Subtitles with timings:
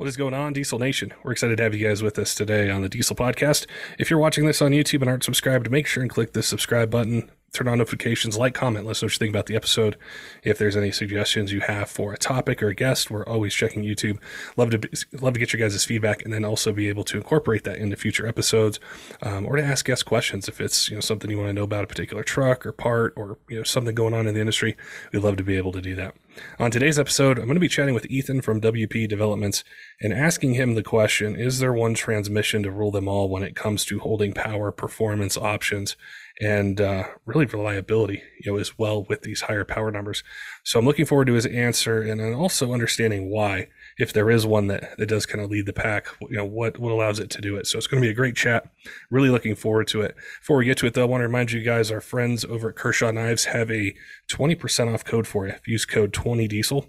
[0.00, 1.12] What is going on, Diesel Nation?
[1.22, 3.66] We're excited to have you guys with us today on the Diesel Podcast.
[3.98, 6.90] If you're watching this on YouTube and aren't subscribed, make sure and click the subscribe
[6.90, 9.96] button turn on notifications, like, comment, let us know what you think about the episode.
[10.42, 13.82] If there's any suggestions you have for a topic or a guest, we're always checking
[13.82, 14.18] YouTube.
[14.56, 14.88] Love to be,
[15.20, 17.96] love to get your guys' feedback, and then also be able to incorporate that into
[17.96, 18.78] future episodes,
[19.22, 21.64] um, or to ask guest questions if it's you know something you want to know
[21.64, 24.76] about a particular truck or part, or you know something going on in the industry.
[25.12, 26.14] We'd love to be able to do that.
[26.60, 29.64] On today's episode, I'm going to be chatting with Ethan from WP Developments
[30.00, 33.56] and asking him the question: Is there one transmission to rule them all when it
[33.56, 35.96] comes to holding power, performance, options?
[36.40, 40.24] And uh, really reliability, you know, as well with these higher power numbers.
[40.64, 44.46] So I'm looking forward to his answer and then also understanding why, if there is
[44.46, 47.28] one that, that does kind of lead the pack, you know, what, what allows it
[47.30, 47.66] to do it.
[47.66, 48.70] So it's going to be a great chat.
[49.10, 50.16] Really looking forward to it.
[50.40, 52.70] Before we get to it though, I want to remind you guys, our friends over
[52.70, 53.94] at Kershaw Knives have a
[54.32, 55.56] 20% off code for you.
[55.66, 56.86] Use code 20 diesel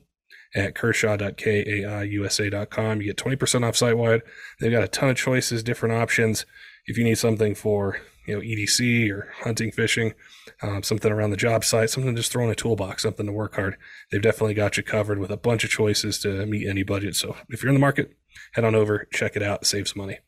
[0.56, 3.02] at kershaw.kaiusa.com.
[3.02, 4.22] You get 20% off site wide.
[4.60, 6.46] They've got a ton of choices, different options.
[6.86, 10.14] If you need something for you know EDC or hunting, fishing,
[10.62, 13.56] um, something around the job site, something just throw in a toolbox, something to work
[13.56, 13.78] hard.
[14.12, 17.16] They've definitely got you covered with a bunch of choices to meet any budget.
[17.16, 18.16] So if you're in the market,
[18.54, 20.20] head on over, check it out, save some money.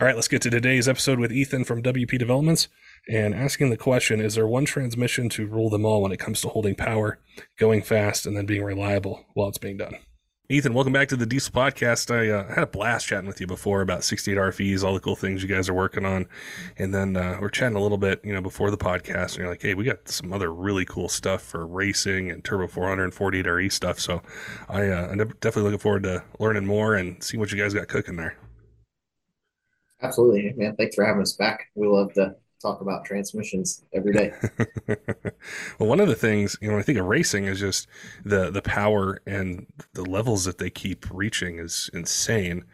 [0.00, 2.68] All right, let's get to today's episode with Ethan from WP Developments
[3.08, 6.40] and asking the question Is there one transmission to rule them all when it comes
[6.42, 7.18] to holding power,
[7.58, 9.96] going fast, and then being reliable while it's being done?
[10.50, 12.10] Ethan, welcome back to the Diesel Podcast.
[12.10, 15.14] I uh, had a blast chatting with you before about 68 RFEs, all the cool
[15.14, 16.26] things you guys are working on.
[16.78, 19.32] And then uh, we're chatting a little bit, you know, before the podcast.
[19.32, 22.66] And you're like, hey, we got some other really cool stuff for racing and Turbo
[22.66, 24.00] 400 and 48 RE stuff.
[24.00, 24.22] So
[24.70, 27.88] I, uh, I'm definitely looking forward to learning more and seeing what you guys got
[27.88, 28.38] cooking there.
[30.00, 30.76] Absolutely, man.
[30.76, 31.66] Thanks for having us back.
[31.74, 34.32] We love to talk about transmissions every day.
[35.78, 37.86] well, one of the things you know, I think of racing is just
[38.24, 42.64] the the power and the levels that they keep reaching is insane.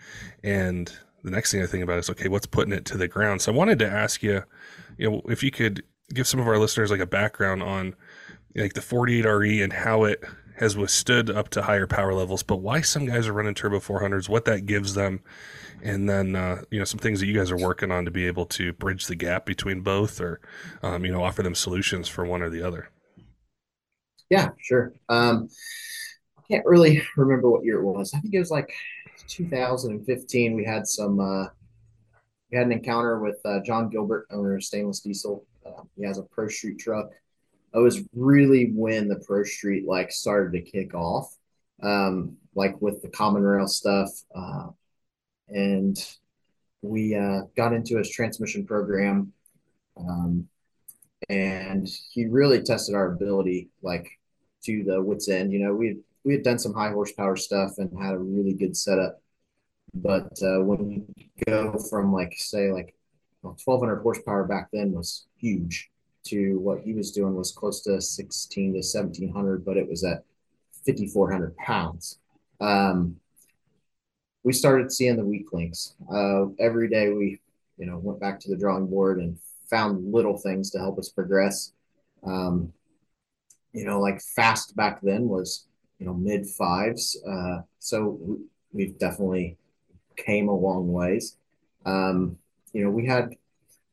[0.42, 0.92] And
[1.22, 3.42] the next thing I think about is okay, what's putting it to the ground?
[3.42, 4.44] So I wanted to ask you,
[4.98, 7.94] you know, if you could give some of our listeners like a background on
[8.54, 10.22] like the 48 RE and how it
[10.56, 14.28] has withstood up to higher power levels, but why some guys are running turbo 400s,
[14.28, 15.20] what that gives them,
[15.82, 18.26] and then uh, you know some things that you guys are working on to be
[18.26, 20.40] able to bridge the gap between both, or
[20.82, 22.90] um, you know offer them solutions for one or the other.
[24.30, 24.92] Yeah, sure.
[25.08, 25.48] Um,
[26.38, 28.14] I can't really remember what year it was.
[28.14, 28.72] I think it was like
[29.28, 30.54] 2015.
[30.54, 31.20] We had some.
[31.20, 31.46] Uh,
[32.50, 35.44] we had an encounter with uh, John Gilbert, owner of Stainless Diesel.
[35.66, 37.10] Uh, he has a Pro Street truck
[37.74, 41.36] it was really when the pro street like started to kick off
[41.82, 44.68] um, like with the common rail stuff uh,
[45.48, 46.16] and
[46.82, 49.32] we uh, got into his transmission program
[49.96, 50.46] um,
[51.28, 54.08] and he really tested our ability like
[54.62, 57.90] to the wits end you know we we had done some high horsepower stuff and
[58.02, 59.20] had a really good setup
[59.94, 62.94] but uh, when you go from like say like
[63.42, 65.90] well, 1200 horsepower back then was huge
[66.24, 70.24] to what he was doing was close to 16 to 1700, but it was at
[70.86, 72.18] 5,400 pounds.
[72.60, 73.16] Um,
[74.44, 75.94] we started seeing the weak links.
[76.12, 77.40] Uh, every day we,
[77.78, 79.38] you know, went back to the drawing board and
[79.68, 81.72] found little things to help us progress.
[82.22, 82.72] Um,
[83.72, 85.66] you know, like fast back then was,
[85.98, 87.16] you know, mid fives.
[87.28, 88.38] Uh, so
[88.72, 89.56] we've definitely
[90.16, 91.36] came a long ways.
[91.86, 92.36] Um,
[92.72, 93.34] you know, we had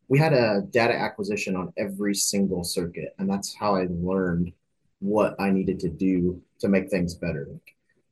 [0.08, 4.52] we had a data acquisition on every single circuit, and that's how I learned
[5.00, 7.48] what I needed to do to make things better.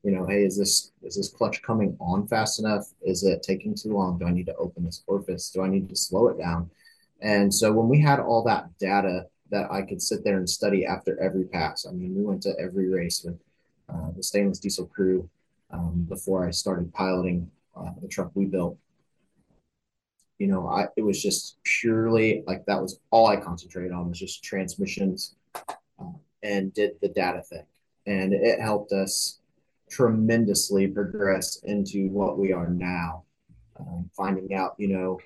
[0.03, 2.87] You know, hey, is this is this clutch coming on fast enough?
[3.01, 4.17] Is it taking too long?
[4.17, 5.49] Do I need to open this orifice?
[5.49, 6.69] Do I need to slow it down?
[7.21, 10.85] And so when we had all that data that I could sit there and study
[10.85, 13.37] after every pass, I mean, we went to every race with
[13.89, 15.29] uh, the stainless diesel crew
[15.71, 18.77] um, before I started piloting uh, the truck we built
[20.39, 24.19] you know, I it was just purely like that was all I concentrated on was
[24.19, 27.65] just transmissions uh, and did the data thing.
[28.07, 29.38] And it helped us
[29.89, 33.23] tremendously progress into what we are now.
[33.79, 35.19] Um, finding out, you know,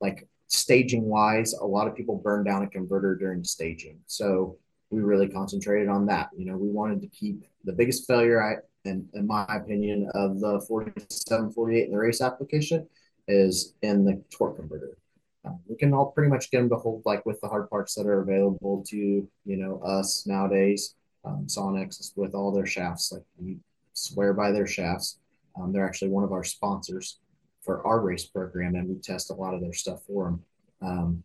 [0.00, 3.98] like staging wise, a lot of people burn down a converter during staging.
[4.06, 4.58] So
[4.90, 6.28] we really concentrated on that.
[6.36, 8.56] You know, we wanted to keep the biggest failure I,
[8.88, 12.86] in, in my opinion, of the 4748 in the race application
[13.28, 14.96] is in the torque converter.
[15.44, 17.94] Uh, we can all pretty much get them to hold like with the hard parts
[17.94, 20.94] that are available to you know us nowadays.
[21.24, 23.58] Um, Sonnax with all their shafts, like we
[23.92, 25.18] swear by their shafts.
[25.60, 27.18] Um, they're actually one of our sponsors
[27.62, 30.42] for our race program, and we test a lot of their stuff for them.
[30.82, 31.24] Um,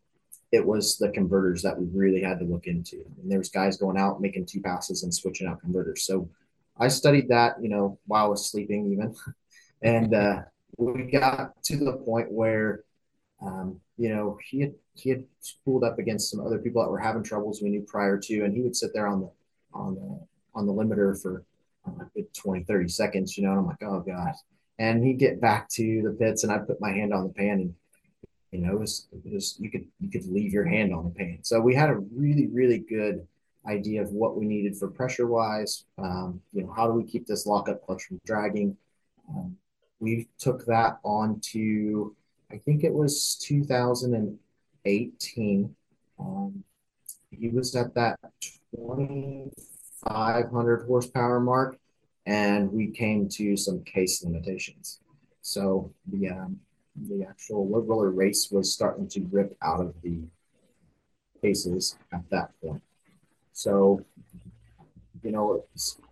[0.51, 3.03] it was the converters that we really had to look into.
[3.21, 6.03] And there was guys going out making two passes and switching out converters.
[6.03, 6.30] So
[6.77, 9.15] I studied that, you know, while I was sleeping even.
[9.81, 10.41] and uh,
[10.77, 12.83] we got to the point where,
[13.41, 17.00] um, you know, he had he had spooled up against some other people that were
[17.00, 19.30] having troubles we knew prior to, and he would sit there on the
[19.75, 20.19] on the
[20.56, 21.44] on the limiter for
[21.86, 24.33] uh, 20, 30 seconds, you know, and I'm like, oh God.
[24.80, 27.60] And he'd get back to the pits and I'd put my hand on the pan
[27.60, 27.75] and
[28.51, 31.10] you know, it was, it was you could you could leave your hand on the
[31.10, 31.39] pan.
[31.42, 33.27] So we had a really, really good
[33.68, 35.83] idea of what we needed for pressure wise.
[35.98, 38.77] Um, you know, how do we keep this lockup clutch from dragging?
[39.30, 39.57] Um,
[40.00, 42.16] we took that on to,
[42.51, 45.75] I think it was 2018.
[46.19, 46.63] Um,
[47.31, 48.19] he was at that
[48.75, 51.77] 2,500 horsepower mark,
[52.25, 55.00] and we came to some case limitations.
[55.42, 56.60] So the um,
[56.95, 60.22] the actual wood roller race was starting to rip out of the
[61.42, 62.81] cases at that point.
[63.54, 64.04] So,
[65.24, 65.66] you know, it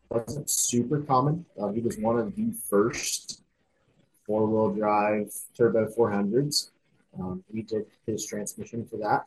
[0.09, 1.45] wasn't super common.
[1.59, 3.41] Uh, he was one of the first
[4.25, 6.69] four wheel drive turbo 400s.
[7.19, 9.25] Um, we did his transmission for that.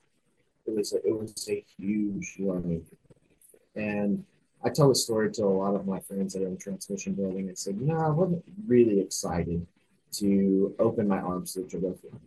[0.67, 2.85] It was a, it was a huge learning,
[3.76, 4.25] and
[4.64, 7.49] I tell the story to a lot of my friends that are in transmission building.
[7.50, 9.64] I said, you know, I wasn't really excited
[10.14, 12.20] to open my arms to the turbo 400.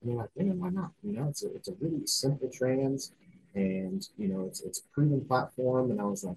[0.00, 0.92] And they're like, yeah, why not?
[1.02, 3.12] You know, it's a, it's a really simple trans
[3.54, 5.90] and, you know, it's, it's a proven platform.
[5.90, 6.36] And I was like,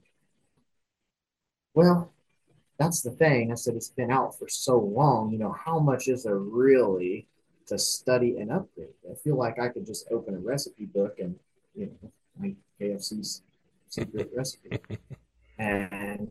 [1.73, 2.11] well,
[2.77, 3.51] that's the thing.
[3.51, 7.27] I said, it's been out for so long, you know, how much is there really
[7.67, 8.89] to study and upgrade?
[9.09, 11.35] I feel like I could just open a recipe book and,
[11.75, 13.43] you know, make KFC's
[13.91, 14.79] secret recipe.
[15.59, 16.29] And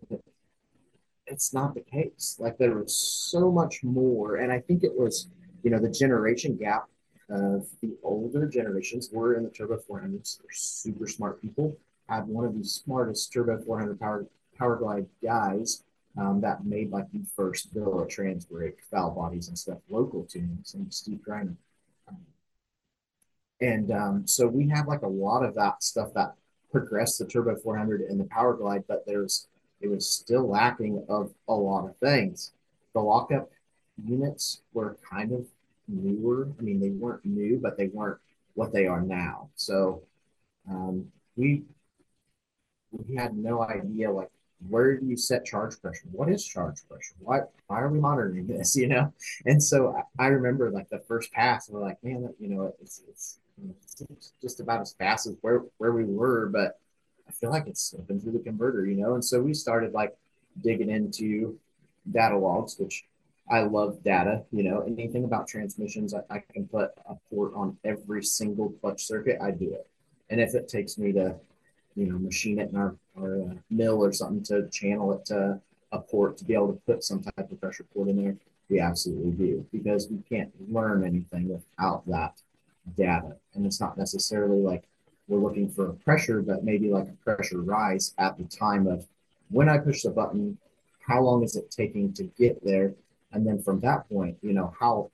[1.26, 2.36] it's not the case.
[2.38, 5.28] Like there was so much more, and I think it was,
[5.62, 6.86] you know, the generation gap
[7.30, 10.38] of the older generations were in the Turbo 400s.
[10.38, 11.76] They're super smart people.
[12.08, 14.26] I had one of the smartest Turbo 400 power
[14.58, 15.84] power glide guys
[16.18, 20.40] um, that made like the first Villa trans brake valve bodies and stuff local to
[20.40, 21.54] me, and Steve Greiner.
[22.08, 22.18] Um,
[23.60, 26.34] and um, so we have like a lot of that stuff that
[26.70, 29.48] progressed the Turbo 400 and the Power Glide, but there's
[29.80, 32.52] it was still lacking of a lot of things.
[32.92, 33.50] The lockup
[34.04, 35.46] units were kind of
[35.88, 36.48] newer.
[36.58, 38.18] I mean, they weren't new, but they weren't
[38.54, 39.48] what they are now.
[39.54, 40.02] So
[40.68, 41.06] um,
[41.36, 41.64] we
[42.90, 44.30] we had no idea like
[44.68, 46.06] where do you set charge pressure?
[46.12, 47.14] What is charge pressure?
[47.20, 48.76] Why why are we monitoring this?
[48.76, 49.12] You know?
[49.46, 53.02] And so I, I remember like the first pass, we're like, man, you know, it's
[53.08, 53.49] it's, it's
[54.40, 56.78] just about as fast as where where we were, but
[57.28, 59.14] I feel like it's slipping through the converter, you know?
[59.14, 60.16] And so we started like
[60.62, 61.58] digging into
[62.10, 63.04] data logs, which
[63.50, 67.76] I love data, you know, anything about transmissions, I, I can put a port on
[67.84, 69.86] every single clutch circuit, I do it.
[70.28, 71.34] And if it takes me to,
[71.96, 75.60] you know, machine it in our, our uh, mill or something to channel it to
[75.92, 78.36] a port to be able to put some type of pressure port in there,
[78.68, 82.40] we absolutely do because we can't learn anything without that
[82.96, 83.36] data.
[83.54, 84.84] And it's not necessarily like
[85.28, 89.06] we're looking for a pressure, but maybe like a pressure rise at the time of
[89.50, 90.58] when I push the button,
[91.00, 92.94] how long is it taking to get there?
[93.32, 95.10] And then from that point, you know, how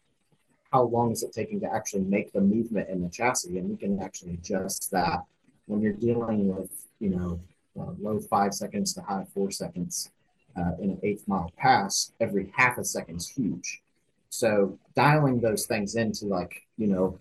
[0.72, 3.58] how long is it taking to actually make the movement in the chassis?
[3.58, 5.20] And we can actually adjust that
[5.66, 7.40] when you're dealing with, you know,
[7.78, 10.10] uh, low five seconds to high four seconds
[10.56, 13.80] uh, in an eighth mile pass, every half a second is huge.
[14.28, 17.18] So dialing those things into like, you know,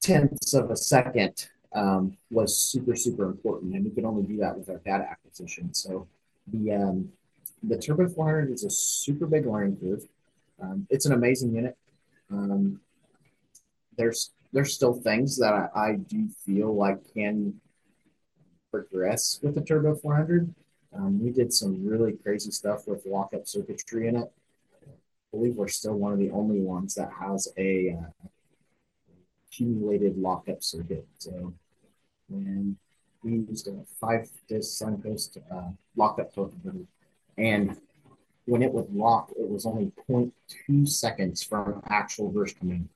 [0.00, 4.56] tenths of a second um, was super super important, and we could only do that
[4.56, 5.72] with our data acquisition.
[5.72, 6.08] So
[6.46, 7.12] the um,
[7.62, 10.08] the Turbo 400 is a super big learning curve.
[10.60, 11.76] Um, it's an amazing unit.
[12.30, 12.80] Um,
[13.96, 17.60] there's there's still things that I, I, do feel like can
[18.70, 20.52] progress with the Turbo 400.
[20.96, 24.32] Um, we did some really crazy stuff with lockup circuitry in it.
[24.82, 28.28] I believe we're still one of the only ones that has a uh,
[29.50, 31.06] accumulated lockup circuit.
[31.18, 31.52] So,
[32.30, 32.76] and
[33.22, 36.56] we used a five disc Suncoast uh, lockup filter,
[37.36, 37.76] and
[38.46, 42.88] when it would lock, it was only 0.2 seconds from actual burst coming,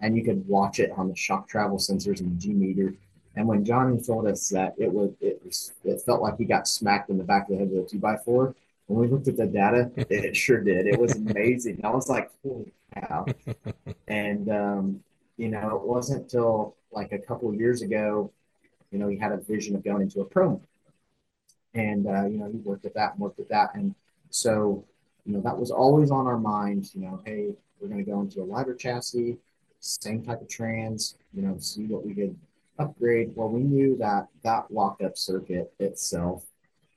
[0.00, 2.94] and you could watch it on the shock travel sensors and G meter.
[3.36, 6.68] And when Johnny told us that it was, it was, it felt like he got
[6.68, 8.54] smacked in the back of the head with a two by four.
[8.86, 10.86] when we looked at the data, it sure did.
[10.86, 11.80] It was amazing.
[11.82, 13.26] I was like, holy cow.
[14.06, 15.00] And, um,
[15.36, 18.30] you know, it wasn't until like a couple of years ago,
[18.90, 20.60] you know, he had a vision of going into a pro.
[21.74, 23.74] And, uh, you know, he worked at that and worked at that.
[23.74, 23.94] And
[24.30, 24.84] so,
[25.24, 27.50] you know, that was always on our mind, you know, hey,
[27.80, 29.36] we're going to go into a lighter chassis,
[29.80, 32.36] same type of trans, you know, see what we could
[32.78, 33.32] upgrade.
[33.34, 36.44] Well, we knew that that lockup circuit itself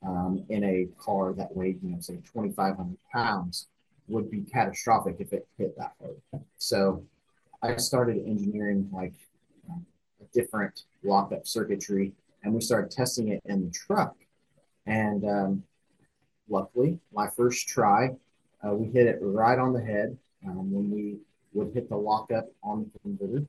[0.06, 3.68] um, in a car that weighed, you know, say 2,500 pounds
[4.08, 6.22] would be catastrophic if it hit that load.
[6.58, 7.04] So
[7.62, 9.14] I started engineering like
[9.70, 9.86] um,
[10.22, 14.16] a different lockup circuitry and we started testing it in the truck.
[14.86, 15.64] And um,
[16.48, 18.12] luckily, my first try,
[18.66, 20.18] uh, we hit it right on the head.
[20.48, 21.18] Um, when we
[21.54, 23.46] would hit the lockup on the converter,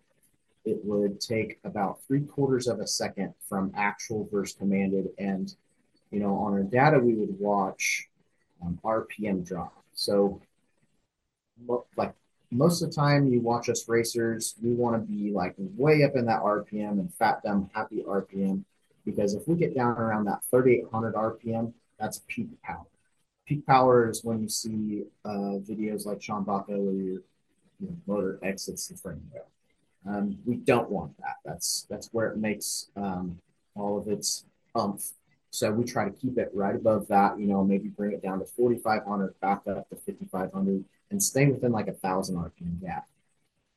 [0.64, 5.08] it would take about three quarters of a second from actual versus commanded.
[5.18, 5.54] And,
[6.10, 8.08] you know, on our data, we would watch
[8.62, 9.72] um, RPM drop.
[9.92, 10.40] So,
[11.96, 12.14] like
[12.50, 16.17] most of the time you watch us racers, we want to be like way up
[16.17, 18.64] in that RPM and fat dumb happy RPM
[19.05, 22.87] because if we get down around that 3800 RPM, that's peak power.
[23.47, 27.21] Peak power is when you see uh, videos like Sean Baca where your,
[28.09, 29.47] motor exits the frame rail.
[30.05, 31.37] Um, we don't want that.
[31.45, 33.38] That's that's where it makes um,
[33.76, 35.12] all of its umph.
[35.50, 37.38] So we try to keep it right above that.
[37.38, 41.72] You know, maybe bring it down to 4,500, back up to 5,500, and staying within
[41.72, 43.06] like a thousand RPM gap.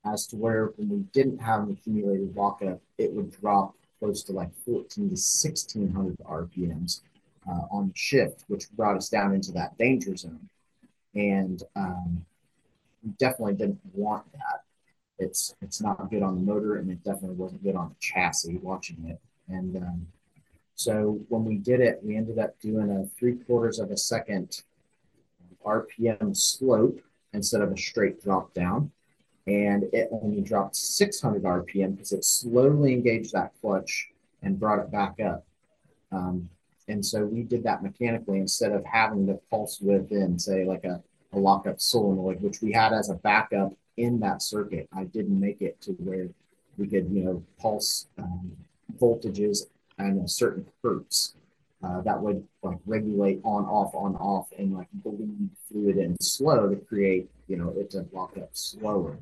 [0.06, 4.32] As to where when we didn't have an accumulated lockup, it would drop close to
[4.32, 7.02] like 14 to 1600 RPMs
[7.48, 10.50] uh, on the shift, which brought us down into that danger zone.
[11.14, 12.26] And um,
[13.04, 14.64] we definitely didn't want that
[15.22, 18.58] it's it's not good on the motor, and it definitely wasn't good on the chassis
[18.58, 19.20] watching it.
[19.48, 20.08] And um,
[20.76, 24.64] so when we did it, we ended up doing a three quarters of a second
[25.66, 27.00] RPM slope
[27.34, 28.92] instead of a straight drop down.
[29.48, 34.10] And it only dropped 600 RPM because it slowly engaged that clutch
[34.44, 35.46] and brought it back up.
[36.12, 36.50] Um,
[36.88, 41.02] and so we did that mechanically instead of having to pulse within, say, like a,
[41.34, 44.88] a lockup solenoid, which we had as a backup in that circuit.
[44.96, 46.28] I didn't make it to where
[46.78, 48.52] we could, you know, pulse um,
[49.00, 51.36] voltages and a certain hertz
[51.84, 56.70] uh, that would like regulate on off on off and like bleed fluid in slow
[56.70, 59.18] to create, you know, it to lock up slower.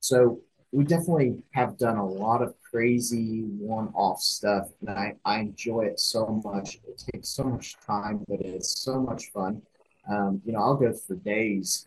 [0.00, 0.40] So
[0.72, 5.98] we definitely have done a lot of crazy one-off stuff and I, I enjoy it
[6.00, 6.76] so much.
[6.86, 9.62] It takes so much time but it's so much fun.
[10.08, 11.86] Um, you know i'll go for days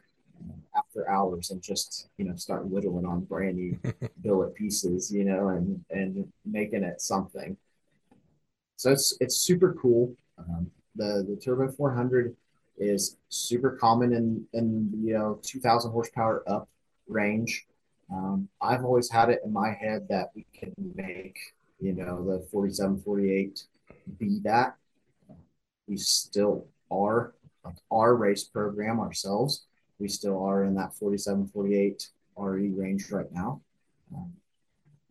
[0.76, 3.80] after hours and just you know start whittling on brand new
[4.22, 7.58] billet pieces you know and and making it something
[8.82, 10.16] so it's it's super cool.
[10.40, 12.36] Um, the the turbo 400
[12.80, 16.68] is super common in in you know 2000 horsepower up
[17.08, 17.68] range.
[18.12, 21.38] Um, i've always had it in my head that we can make
[21.80, 23.64] you know the 47 48
[24.18, 24.76] be that.
[25.88, 29.66] We still are like our race program ourselves.
[30.00, 33.62] We still are in that 47, 48 RE range right now.
[34.16, 34.34] Um,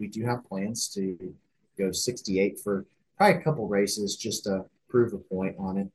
[0.00, 1.34] we do have plans to
[1.78, 2.84] go 68 for
[3.20, 5.88] probably a couple races just to prove a point on it.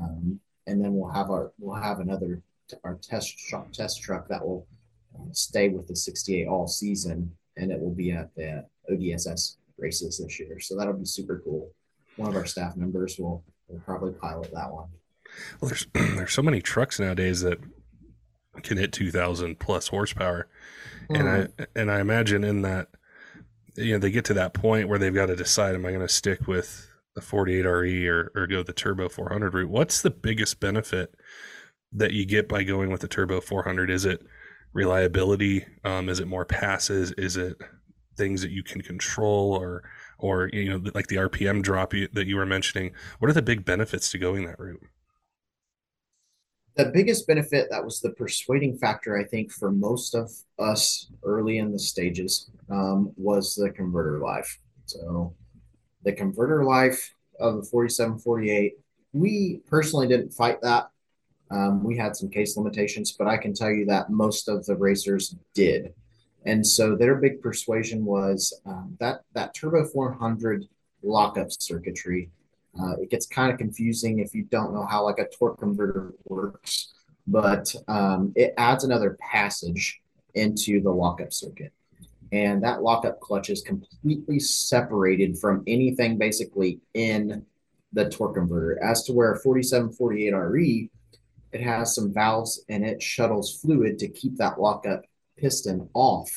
[0.00, 2.42] Um, and then we'll have our we'll have another
[2.82, 4.66] our test truck test truck that will
[5.14, 10.18] uh, stay with the 68 all season, and it will be at the ODSS races
[10.18, 10.58] this year.
[10.58, 11.70] So that'll be super cool.
[12.16, 14.88] One of our staff members will, will probably pilot that one.
[15.60, 15.86] Well, there's
[16.16, 17.60] there's so many trucks nowadays that
[18.64, 20.46] can hit 2000 plus horsepower
[21.08, 21.18] mm.
[21.18, 21.62] and i hmm.
[21.74, 22.88] and i imagine in that
[23.76, 26.06] you know they get to that point where they've got to decide am i going
[26.06, 29.70] to stick with the 48 re or, or go the turbo 400 route?
[29.70, 31.14] What's the biggest benefit
[31.92, 34.22] that you get by going with the turbo 400 is it
[34.72, 35.66] reliability?
[35.84, 37.12] Um, is it more passes?
[37.12, 37.56] Is it
[38.16, 39.82] things that you can control or
[40.18, 42.92] or you know like the rpm drop you, that you were mentioning?
[43.18, 44.82] What are the big benefits to going that route?
[46.76, 51.58] The biggest benefit that was the persuading factor i think for most of us early
[51.58, 54.58] in the stages um, was the converter life.
[54.86, 55.34] So
[56.04, 58.78] the converter life of the 4748
[59.14, 60.88] we personally didn't fight that.
[61.50, 64.76] Um, we had some case limitations but i can tell you that most of the
[64.76, 65.92] racers did.
[66.44, 70.66] And so their big persuasion was um, that that turbo 400
[71.02, 72.30] lockup circuitry
[72.80, 76.14] uh, it gets kind of confusing if you don't know how like a torque converter
[76.24, 76.94] works,
[77.26, 80.00] but um, it adds another passage
[80.34, 81.72] into the lockup circuit.
[82.32, 87.44] And that lockup clutch is completely separated from anything basically in
[87.92, 88.82] the torque converter.
[88.82, 90.90] As to where 4748 RE,
[91.52, 95.02] it has some valves and it shuttles fluid to keep that lockup
[95.36, 96.30] piston off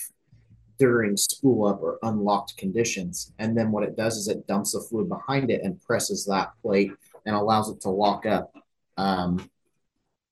[0.78, 3.32] during spool up or unlocked conditions.
[3.40, 6.52] And then what it does is it dumps the fluid behind it and presses that
[6.62, 6.92] plate
[7.26, 8.54] and allows it to lock up.
[8.98, 9.50] Um,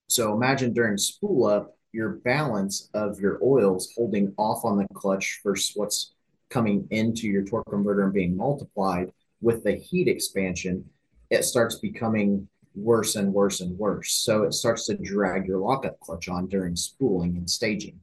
[0.07, 5.39] so imagine during spool up, your balance of your oils holding off on the clutch
[5.43, 6.13] versus what's
[6.49, 10.83] coming into your torque converter and being multiplied with the heat expansion,
[11.29, 14.11] it starts becoming worse and worse and worse.
[14.11, 17.99] So it starts to drag your lockup clutch on during spooling and staging.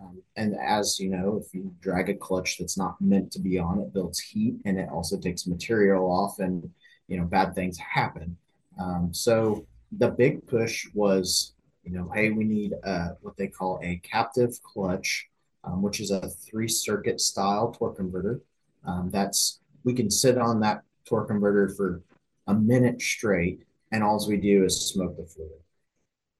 [0.00, 3.58] Um, and as you know, if you drag a clutch that's not meant to be
[3.58, 6.68] on, it builds heat and it also takes material off, and
[7.08, 8.36] you know bad things happen.
[8.78, 11.53] Um, so the big push was,
[11.84, 15.28] you know, hey, we need uh, what they call a captive clutch,
[15.64, 18.40] um, which is a three circuit style torque converter.
[18.86, 22.02] Um, that's we can sit on that torque converter for
[22.46, 25.50] a minute straight, and all we do is smoke the fluid.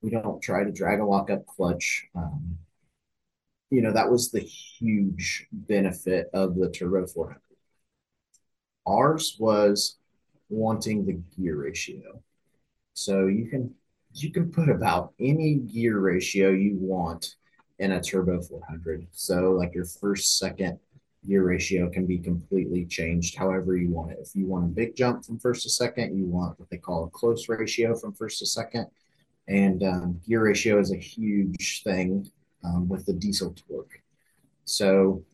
[0.03, 2.07] We don't try to drag a lockup clutch.
[2.15, 2.59] Um,
[3.71, 7.41] you know, that was the huge benefit of the Turbo 400.
[8.87, 9.97] Ours was
[10.49, 12.23] wanting the gear ratio.
[12.93, 13.75] So you can
[14.15, 17.35] you can put about any gear ratio you want
[17.79, 19.07] in a Turbo 400.
[19.13, 20.79] So like your first, second
[21.27, 24.19] gear ratio can be completely changed however you want it.
[24.21, 27.05] If you want a big jump from first to second, you want what they call
[27.05, 28.87] a close ratio from first to second.
[29.49, 32.31] And um, gear ratio is a huge thing
[32.63, 34.01] um, with the diesel torque.
[34.65, 35.25] So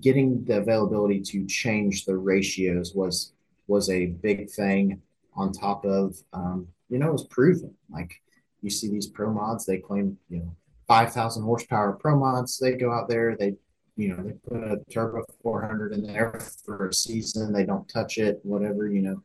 [0.00, 3.32] getting the availability to change the ratios was
[3.66, 5.00] was a big thing
[5.34, 7.74] on top of um, you know was proven.
[7.90, 8.20] Like
[8.62, 10.56] you see these pro mods they claim you know
[10.88, 12.58] 5000 horsepower pro mods.
[12.58, 13.54] They go out there they
[13.96, 17.52] you know they put a turbo 400 in there for a season.
[17.52, 19.22] They don't touch it whatever you know.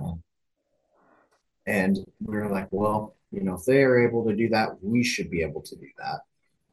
[0.00, 0.22] Um,
[1.66, 5.04] and we are like well you know if they are able to do that we
[5.04, 6.20] should be able to do that.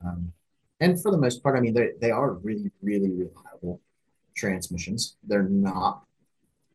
[0.05, 0.31] Um,
[0.79, 3.81] and for the most part, I mean, they, they are really, really reliable
[4.35, 5.17] transmissions.
[5.23, 6.03] They're not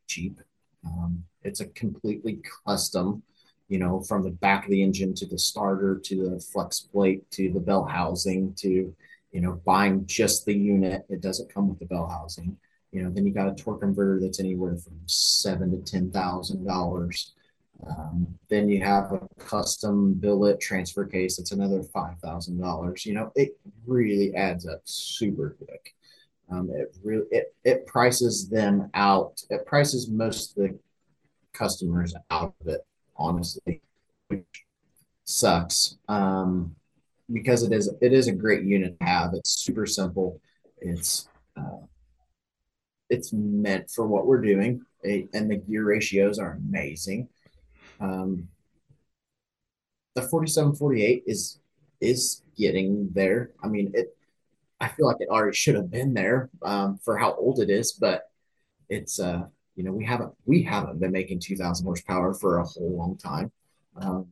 [0.06, 0.40] cheap.
[0.84, 3.22] Um, it's a completely custom,
[3.72, 7.30] you know, from the back of the engine to the starter to the flex plate
[7.30, 8.94] to the bell housing to,
[9.30, 11.06] you know, buying just the unit.
[11.08, 12.58] It doesn't come with the bell housing.
[12.90, 16.66] You know, then you got a torque converter that's anywhere from seven to ten thousand
[16.66, 17.32] dollars.
[17.86, 21.38] Um, then you have a custom billet transfer case.
[21.38, 23.06] That's another five thousand dollars.
[23.06, 25.94] You know, it really adds up super quick.
[26.50, 29.40] Um, it really it it prices them out.
[29.48, 30.78] It prices most of the
[31.54, 32.82] customers out of it.
[33.16, 33.80] Honestly,
[34.28, 34.64] which
[35.24, 36.74] sucks um,
[37.32, 39.34] because it is it is a great unit to have.
[39.34, 40.40] It's super simple.
[40.80, 41.86] It's uh,
[43.10, 47.28] it's meant for what we're doing, it, and the gear ratios are amazing.
[48.00, 48.48] Um,
[50.14, 51.60] the 4748 is
[52.00, 53.52] is getting there.
[53.62, 54.16] I mean, it.
[54.80, 57.92] I feel like it already should have been there um, for how old it is,
[57.92, 58.24] but
[58.88, 62.96] it's uh, you know we haven't we haven't been making 2,000 horsepower for a whole
[62.96, 63.50] long time.
[63.96, 64.28] Um,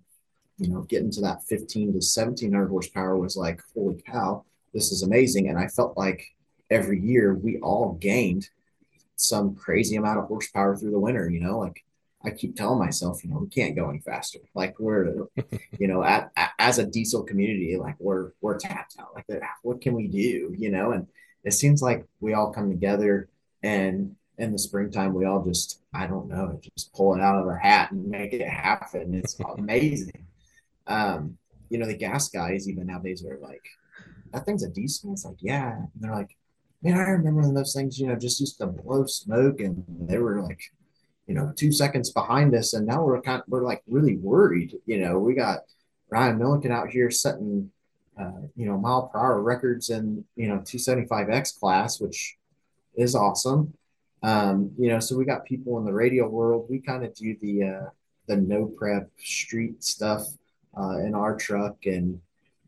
[0.61, 5.03] you know, getting to that 15 to 1700 horsepower was like, holy cow, this is
[5.03, 5.48] amazing.
[5.48, 6.22] And I felt like
[6.70, 8.48] every year we all gained
[9.16, 11.31] some crazy amount of horsepower through the winter.
[11.31, 11.83] You know, like
[12.24, 14.40] I keep telling myself, you know, we can't go any faster.
[14.55, 15.26] Like we're,
[15.79, 19.14] you know, at, at, as a diesel community, like we're we're tapped out.
[19.14, 20.55] Like what can we do?
[20.57, 21.07] You know, and
[21.42, 23.31] it seems like we all come together,
[23.62, 27.46] and in the springtime, we all just, I don't know, just pull it out of
[27.46, 29.14] our hat and make it happen.
[29.14, 30.26] It's amazing.
[30.87, 31.37] Um,
[31.68, 33.62] you know, the gas guys even nowadays are like,
[34.33, 35.12] that thing's a diesel.
[35.12, 35.76] It's like, yeah.
[35.76, 36.37] And they're like,
[36.83, 40.18] man, I remember when those things, you know, just used to blow smoke, and they
[40.18, 40.61] were like
[41.31, 44.76] you know, two seconds behind us, and now we're kind of, we're like really worried.
[44.85, 45.61] You know, we got
[46.09, 47.70] Ryan Milliken out here setting,
[48.20, 52.37] uh, you know, mile per hour records in you know 275x class, which
[52.96, 53.72] is awesome.
[54.22, 56.66] Um, you know, so we got people in the radial world.
[56.68, 57.90] We kind of do the uh,
[58.26, 60.26] the no prep street stuff
[60.78, 62.20] uh, in our truck, and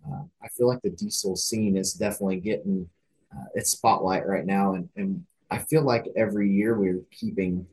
[0.09, 2.89] uh, I feel like the diesel scene is definitely getting
[3.35, 7.67] uh, its spotlight right now, and, and I feel like every year we're keeping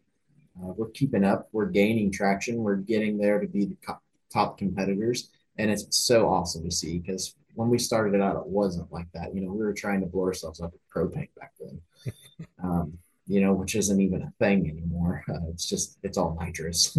[0.62, 1.48] uh, we're keeping up.
[1.54, 2.58] We're gaining traction.
[2.58, 7.00] We're getting there to be the co- top competitors, and it's so awesome to see
[7.00, 9.34] because when we started it out, it wasn't like that.
[9.34, 11.82] You know, we were trying to blow ourselves up with propane back then.
[12.62, 12.98] Um,
[13.30, 15.24] you know, which isn't even a thing anymore.
[15.30, 16.98] Uh, it's just it's all nitrous.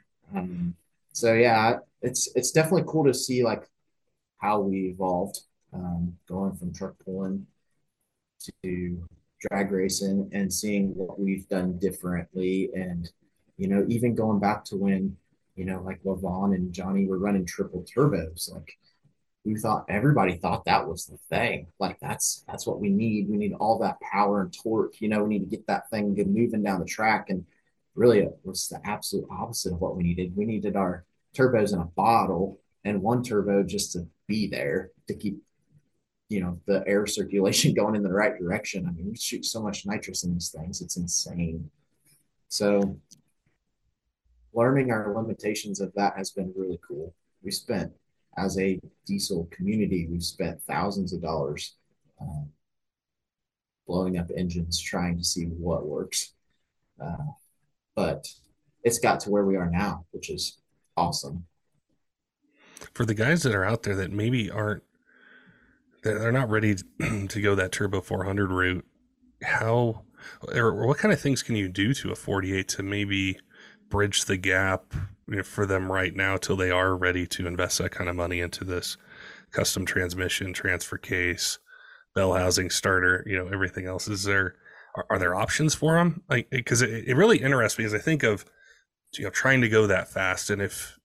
[0.36, 0.76] um,
[1.12, 3.64] so yeah, it's it's definitely cool to see like
[4.38, 5.40] how we evolved,
[5.74, 7.46] um, going from truck pulling
[8.64, 9.08] to
[9.40, 13.10] drag racing and seeing what we've done differently and
[13.58, 15.18] You know, even going back to when,
[15.56, 18.70] you know, like Lavon and Johnny were running triple turbos, like
[19.46, 21.68] we thought everybody thought that was the thing.
[21.78, 23.30] Like that's that's what we need.
[23.30, 25.00] We need all that power and torque.
[25.00, 27.30] You know, we need to get that thing moving down the track.
[27.30, 27.46] And
[27.94, 30.36] really, it was the absolute opposite of what we needed.
[30.36, 31.04] We needed our
[31.34, 35.40] turbos in a bottle and one turbo just to be there to keep
[36.28, 38.84] you know the air circulation going in the right direction.
[38.88, 41.70] I mean, we shoot so much nitrous in these things; it's insane.
[42.48, 42.98] So,
[44.52, 47.14] learning our limitations of that has been really cool.
[47.42, 47.92] We spent,
[48.38, 51.74] as a diesel community, we've spent thousands of dollars
[52.20, 52.48] um,
[53.86, 56.34] blowing up engines trying to see what works.
[57.02, 57.16] Uh,
[57.94, 58.28] but
[58.84, 60.58] it's got to where we are now, which is
[60.96, 61.46] awesome.
[62.94, 64.82] For the guys that are out there that maybe aren't
[66.02, 66.76] they're not ready
[67.28, 68.84] to go that turbo 400 route
[69.42, 70.02] how
[70.54, 73.38] or what kind of things can you do to a 48 to maybe
[73.88, 74.94] bridge the gap
[75.44, 78.64] for them right now till they are ready to invest that kind of money into
[78.64, 78.96] this
[79.50, 81.58] custom transmission transfer case
[82.14, 84.54] bell housing starter you know everything else is there
[84.96, 87.98] are, are there options for them like because it, it really interests me as i
[87.98, 88.44] think of
[89.14, 90.98] you know trying to go that fast and if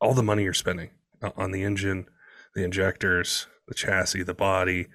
[0.00, 0.90] all the money you're spending
[1.36, 2.06] on the engine
[2.54, 4.88] the injectors the chassis, the body,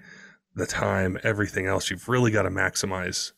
[0.53, 1.89] the time, everything else.
[1.89, 3.31] You've really got to maximize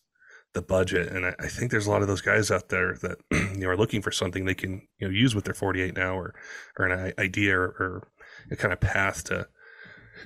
[0.58, 1.12] the budget.
[1.12, 3.70] And I, I, think there's a lot of those guys out there that you know
[3.70, 6.34] are looking for something they can you know use with their 48 now or
[6.80, 8.08] or an idea or, or
[8.50, 9.48] a kind of path to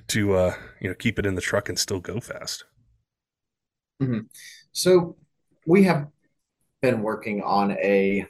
[0.08, 2.64] to uh, you know keep it in the truck and still go fast.
[4.02, 4.20] Mm-hmm.
[4.72, 5.16] So
[5.66, 6.08] we have
[6.80, 8.26] been working on a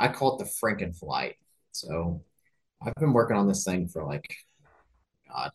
[0.00, 1.34] I call it the Frankenflight.
[1.72, 2.22] So
[2.82, 4.34] I've been working on this thing for like
[5.28, 5.50] God,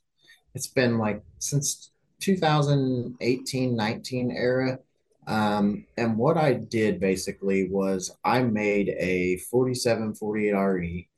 [0.54, 4.80] it's been like since 2018 19 era.
[5.28, 11.10] Um, and what I did basically was I made a 4748 RE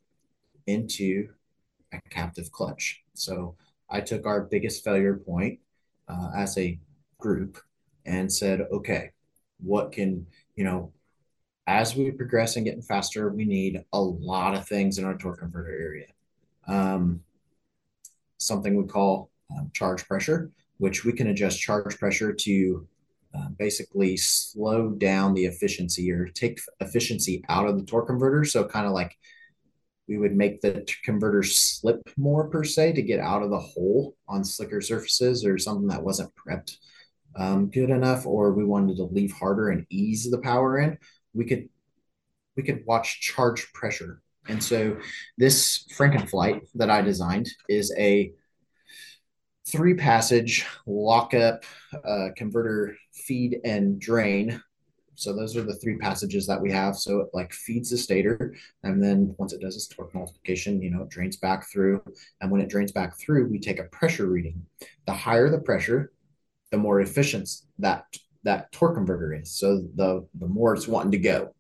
[0.68, 1.30] into
[1.92, 3.04] a captive clutch.
[3.14, 3.56] So
[3.90, 5.60] I took our biggest failure point
[6.08, 6.80] uh, as a
[7.18, 7.58] group
[8.06, 9.12] and said, okay,
[9.60, 10.94] what can, you know,
[11.68, 15.40] as we progress and getting faster, we need a lot of things in our torque
[15.40, 16.06] converter area.
[16.68, 17.22] Um,
[18.38, 22.88] something we call um, charge pressure, which we can adjust charge pressure to
[23.36, 28.44] uh, basically slow down the efficiency or take efficiency out of the torque converter.
[28.46, 29.16] So kind of like
[30.08, 34.16] we would make the converter slip more per se to get out of the hole
[34.28, 36.78] on slicker surfaces or something that wasn't prepped
[37.36, 40.98] um, good enough, or we wanted to leave harder and ease the power in.
[41.34, 41.70] We could
[42.56, 44.98] we could watch charge pressure and so
[45.38, 48.32] this Frankenflight that I designed is a
[49.68, 51.64] three passage lockup
[52.06, 54.62] uh, converter feed and drain.
[55.16, 56.96] So those are the three passages that we have.
[56.96, 60.92] So it like feeds the stator, and then once it does its torque multiplication, you
[60.92, 62.04] know, it drains back through.
[62.40, 64.64] And when it drains back through, we take a pressure reading.
[65.08, 66.12] The higher the pressure,
[66.72, 67.50] the more efficient
[67.80, 68.06] that
[68.44, 69.52] that torque converter is.
[69.52, 71.54] So the the more it's wanting to go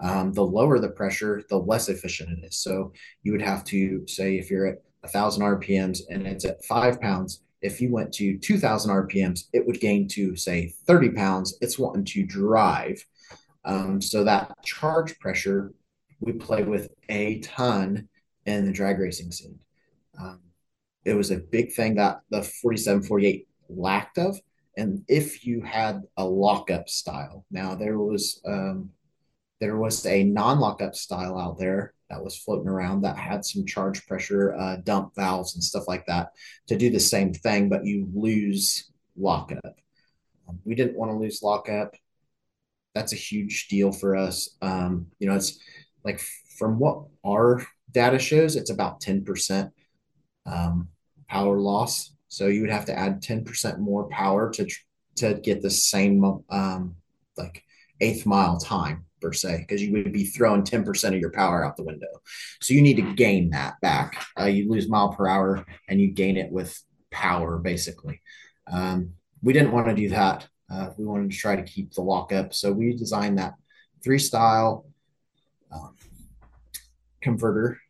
[0.00, 2.58] um, the lower the pressure, the less efficient it is.
[2.58, 6.64] So you would have to say if you're at a thousand RPMs and it's at
[6.64, 11.56] five pounds, if you went to 2000 RPMs, it would gain to say 30 pounds.
[11.60, 13.04] It's wanting to drive.
[13.64, 15.72] Um, so that charge pressure
[16.20, 18.08] we play with a ton
[18.46, 19.58] in the drag racing scene.
[20.18, 20.40] Um,
[21.04, 24.40] it was a big thing that the 4748 lacked of.
[24.76, 28.90] And if you had a lockup style, now there was um,
[29.60, 34.06] there was a non-lockup style out there that was floating around that had some charge
[34.06, 36.30] pressure uh, dump valves and stuff like that
[36.68, 39.80] to do the same thing, but you lose lockup.
[40.48, 41.94] Um, we didn't want to lose lockup.
[42.94, 44.56] That's a huge deal for us.
[44.62, 45.58] Um, you know, it's
[46.04, 46.20] like
[46.58, 49.70] from what our data shows, it's about 10%
[50.46, 50.88] um,
[51.28, 52.12] power loss.
[52.28, 54.66] So you would have to add 10% more power to
[55.16, 56.94] to get the same um,
[57.38, 57.62] like
[58.02, 61.76] eighth mile time per se, because you would be throwing 10% of your power out
[61.76, 62.06] the window.
[62.60, 64.24] So you need to gain that back.
[64.38, 66.78] Uh, you lose mile per hour and you gain it with
[67.10, 68.20] power, basically.
[68.70, 70.46] Um, we didn't want to do that.
[70.70, 72.52] Uh, we wanted to try to keep the lockup.
[72.52, 73.54] So we designed that
[74.02, 74.86] three style
[75.72, 75.94] um,
[77.20, 77.80] converter,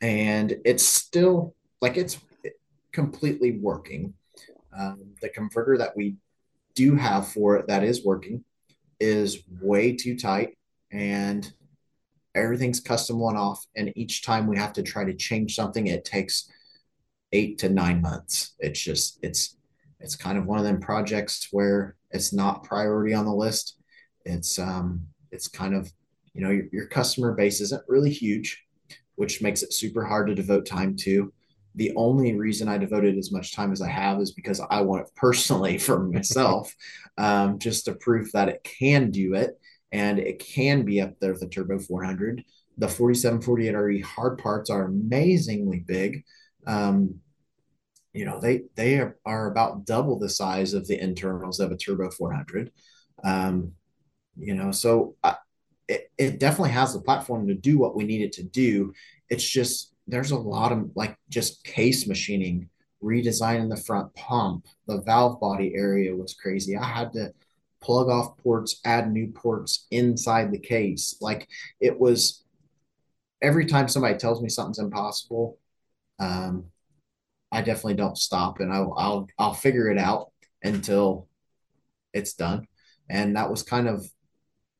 [0.00, 2.18] and it's still like it's
[2.92, 4.14] completely working.
[4.76, 6.16] Um, the converter that we
[6.74, 8.44] do have for it that is working
[9.00, 10.56] is way too tight
[10.92, 11.52] and
[12.34, 13.64] everything's custom one off.
[13.76, 16.50] And each time we have to try to change something, it takes
[17.32, 18.54] eight to nine months.
[18.58, 19.56] It's just, it's,
[20.00, 23.76] it's kind of one of them projects where it's not priority on the list.
[24.24, 25.90] It's, um, it's kind of
[26.34, 28.64] you know, your, your customer base isn't really huge,
[29.16, 31.32] which makes it super hard to devote time to.
[31.74, 35.06] The only reason I devoted as much time as I have is because I want
[35.06, 36.74] it personally for myself,
[37.18, 39.58] um, just to prove that it can do it
[39.92, 42.42] and it can be up there with the Turbo 400.
[42.78, 46.24] The 4748RE hard parts are amazingly big.
[46.66, 47.20] Um,
[48.14, 51.76] you know, they they are, are about double the size of the internals of a
[51.76, 52.72] Turbo 400.
[53.22, 53.72] Um,
[54.36, 55.36] you know, so I,
[55.88, 58.92] it, it definitely has the platform to do what we need it to do.
[59.28, 62.68] It's just there's a lot of like just case machining,
[63.02, 66.76] redesigning the front pump, the valve body area was crazy.
[66.76, 67.32] I had to
[67.82, 71.16] plug off ports, add new ports inside the case.
[71.20, 71.48] Like
[71.80, 72.44] it was
[73.42, 75.58] every time somebody tells me something's impossible,
[76.18, 76.66] um,
[77.50, 80.30] I definitely don't stop and I'll I'll I'll figure it out
[80.62, 81.28] until
[82.14, 82.66] it's done.
[83.10, 84.06] And that was kind of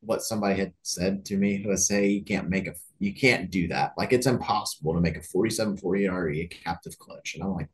[0.01, 3.69] what somebody had said to me was say you can't make a you can't do
[3.69, 3.93] that.
[3.99, 7.35] Like it's impossible to make a 4748 RE a captive clutch.
[7.35, 7.69] And I'm like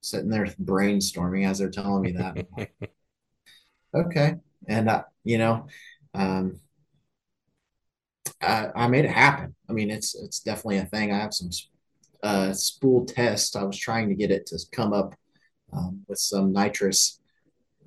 [0.00, 2.46] sitting there brainstorming as they're telling me that.
[3.94, 4.34] Okay.
[4.68, 5.66] And uh, you know,
[6.14, 6.60] um
[8.40, 9.54] I, I made it happen.
[9.68, 11.12] I mean, it's it's definitely a thing.
[11.12, 11.50] I have some
[12.22, 13.56] uh, spool test.
[13.56, 15.14] I was trying to get it to come up
[15.72, 17.20] um, with some nitrous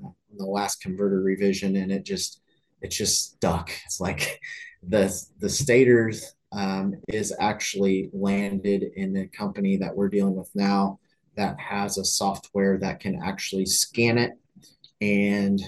[0.01, 2.41] in the last converter revision, and it just
[2.81, 3.71] it just stuck.
[3.85, 4.39] It's like
[4.83, 10.99] the the stators um, is actually landed in the company that we're dealing with now
[11.35, 14.31] that has a software that can actually scan it
[15.01, 15.61] and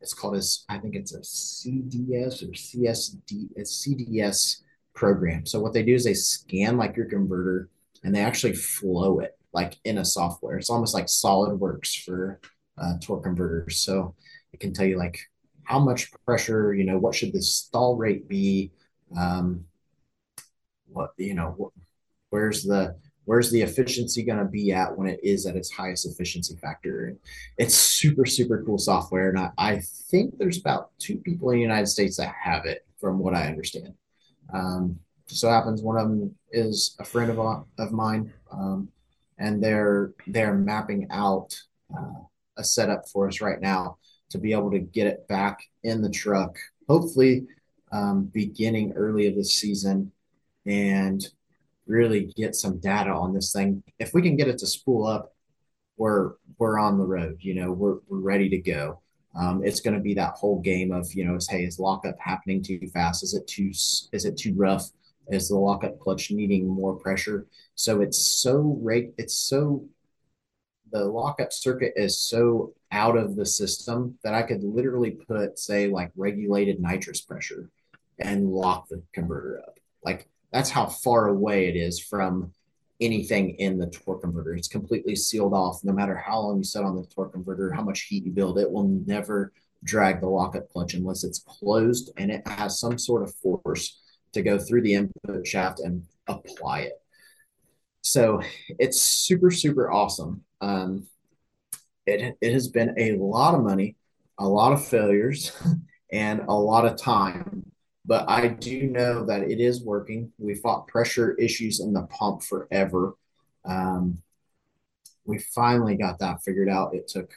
[0.00, 4.62] it's called as I think it's a CDS or CSD a CDS
[4.94, 5.46] program.
[5.46, 7.68] So what they do is they scan like your converter
[8.04, 10.56] and they actually flow it like in a software.
[10.56, 12.40] It's almost like SolidWorks for
[12.76, 13.80] uh, torque converters.
[13.80, 14.14] So
[14.52, 15.18] it can tell you like
[15.64, 18.72] how much pressure, you know, what should the stall rate be?
[19.16, 19.64] Um,
[20.86, 21.72] what, you know,
[22.30, 22.96] where's the,
[23.28, 27.14] where's the efficiency going to be at when it is at its highest efficiency factor?
[27.58, 29.28] It's super, super cool software.
[29.28, 32.86] And I, I think there's about two people in the United States that have it
[32.98, 33.92] from what I understand.
[34.54, 37.38] Um, so happens one of them is a friend of,
[37.78, 38.32] of mine.
[38.50, 38.88] Um,
[39.36, 41.54] and they're, they're mapping out
[41.94, 42.22] uh,
[42.56, 43.98] a setup for us right now
[44.30, 46.56] to be able to get it back in the truck,
[46.88, 47.46] hopefully
[47.92, 50.12] um, beginning early of the season
[50.64, 51.28] and
[51.88, 53.82] really get some data on this thing.
[53.98, 55.34] If we can get it to spool up,
[55.96, 57.38] we're we're on the road.
[57.40, 59.00] You know, we're we're ready to go.
[59.38, 62.18] Um, it's going to be that whole game of you know, is hey, is lockup
[62.20, 63.22] happening too fast?
[63.22, 64.90] Is it too is it too rough?
[65.28, 67.46] Is the lockup clutch needing more pressure?
[67.74, 69.84] So it's so rate it's so
[70.90, 75.88] the lockup circuit is so out of the system that I could literally put, say,
[75.88, 77.68] like regulated nitrous pressure
[78.18, 79.78] and lock the converter up.
[80.02, 82.52] Like that's how far away it is from
[83.00, 84.54] anything in the torque converter.
[84.54, 85.84] It's completely sealed off.
[85.84, 88.58] No matter how long you set on the torque converter, how much heat you build,
[88.58, 89.52] it will never
[89.84, 94.00] drag the lockup clutch unless it's closed and it has some sort of force
[94.32, 97.00] to go through the input shaft and apply it.
[98.02, 98.42] So
[98.78, 100.42] it's super, super awesome.
[100.60, 101.06] Um,
[102.06, 103.96] it, it has been a lot of money,
[104.38, 105.52] a lot of failures,
[106.12, 107.67] and a lot of time.
[108.08, 110.32] But I do know that it is working.
[110.38, 113.14] We fought pressure issues in the pump forever.
[113.66, 114.22] Um,
[115.26, 116.94] we finally got that figured out.
[116.94, 117.30] It took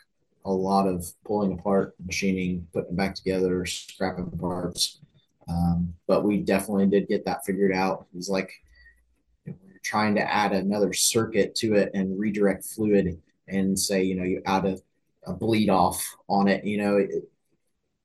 [0.45, 5.01] a lot of pulling apart, machining, putting back together, scrapping parts.
[5.49, 8.05] Um, but we definitely did get that figured out.
[8.13, 8.53] It was like
[9.45, 14.23] we're trying to add another circuit to it and redirect fluid and say, you know,
[14.23, 14.77] you add a,
[15.27, 17.11] a bleed off on it, you know, it,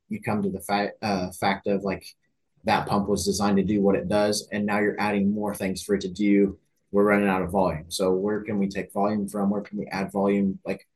[0.09, 2.05] you come to the fact uh, fact of like
[2.66, 5.83] that pump was designed to do what it does, and now you're adding more things
[5.83, 6.59] for it to do.
[6.92, 7.90] We're running out of volume.
[7.90, 9.50] So where can we take volume from?
[9.50, 10.59] Where can we add volume?
[10.64, 10.87] Like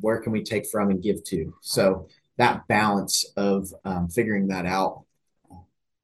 [0.00, 1.54] where can we take from and give to?
[1.60, 5.04] So that balance of um, figuring that out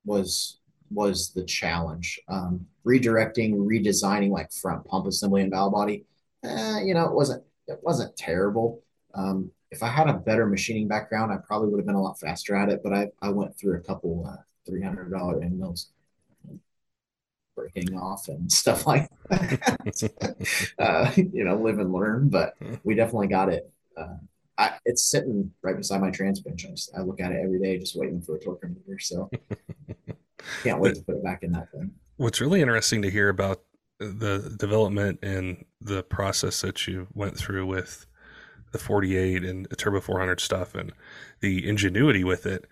[0.05, 0.59] was
[0.91, 2.21] was the challenge.
[2.29, 6.05] Um, redirecting, redesigning like front pump assembly and valve body,
[6.45, 8.83] eh, you know, it wasn't it wasn't terrible.
[9.15, 12.19] Um, if I had a better machining background, I probably would have been a lot
[12.19, 12.81] faster at it.
[12.83, 15.91] But I, I went through a couple uh, three hundred dollar end mills
[17.61, 20.65] breaking off and stuff like that.
[20.79, 22.29] uh, you know, live and learn.
[22.29, 23.71] But we definitely got it.
[23.97, 24.17] Uh,
[24.59, 26.75] I, it's sitting right beside my transmission.
[26.95, 28.99] I, I, look at it every day, just waiting for a torque converter.
[28.99, 29.31] So
[30.63, 31.93] can't wait to put it back in that thing.
[32.17, 33.63] What's really interesting to hear about
[33.99, 38.07] the development and the process that you went through with
[38.73, 40.93] the 48 and the Turbo 400 stuff and
[41.41, 42.67] the ingenuity with it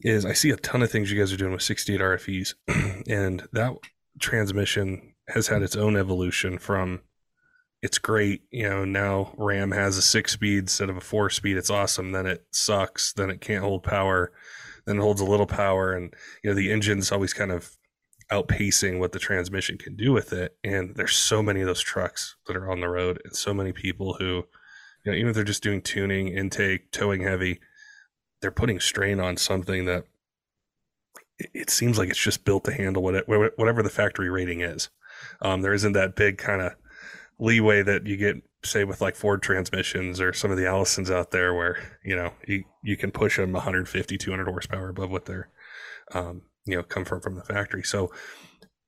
[0.00, 2.54] is I see a ton of things you guys are doing with 68 RFEs,
[3.08, 3.76] and that
[4.18, 7.00] transmission has had its own evolution from
[7.80, 11.56] it's great, you know, now RAM has a six speed instead of a four speed.
[11.56, 12.12] It's awesome.
[12.12, 13.12] Then it sucks.
[13.12, 14.32] Then it can't hold power.
[14.84, 15.92] Then it holds a little power.
[15.92, 17.76] And, you know, the engine's always kind of
[18.32, 20.56] outpacing what the transmission can do with it.
[20.64, 23.72] And there's so many of those trucks that are on the road and so many
[23.72, 24.44] people who,
[25.04, 27.60] you know, even if they're just doing tuning, intake, towing heavy,
[28.40, 30.04] they're putting strain on something that
[31.38, 34.90] it, seems like it's just built to handle whatever the factory rating is.
[35.40, 36.72] Um, there isn't that big kind of
[37.38, 41.30] leeway that you get, say, with like Ford transmissions or some of the Allisons out
[41.30, 45.48] there, where you know you you can push them 150, 200 horsepower above what they're,
[46.12, 47.82] um, you know, come from from the factory.
[47.82, 48.10] So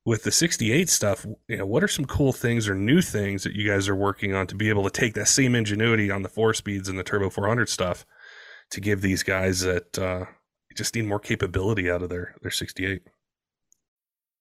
[0.04, 3.52] with the 68 stuff, you know, what are some cool things or new things that
[3.52, 6.28] you guys are working on to be able to take that same ingenuity on the
[6.28, 8.06] four speeds and the turbo 400 stuff
[8.70, 10.26] to give these guys that uh,
[10.74, 13.02] just need more capability out of their their 68?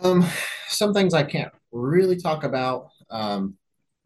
[0.00, 0.24] Um,
[0.68, 2.88] some things I can't really talk about.
[3.10, 3.56] Um,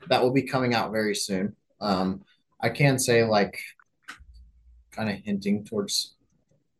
[0.08, 1.54] that will be coming out very soon.
[1.80, 2.22] Um,
[2.60, 3.58] I can say like
[4.90, 6.14] kind of hinting towards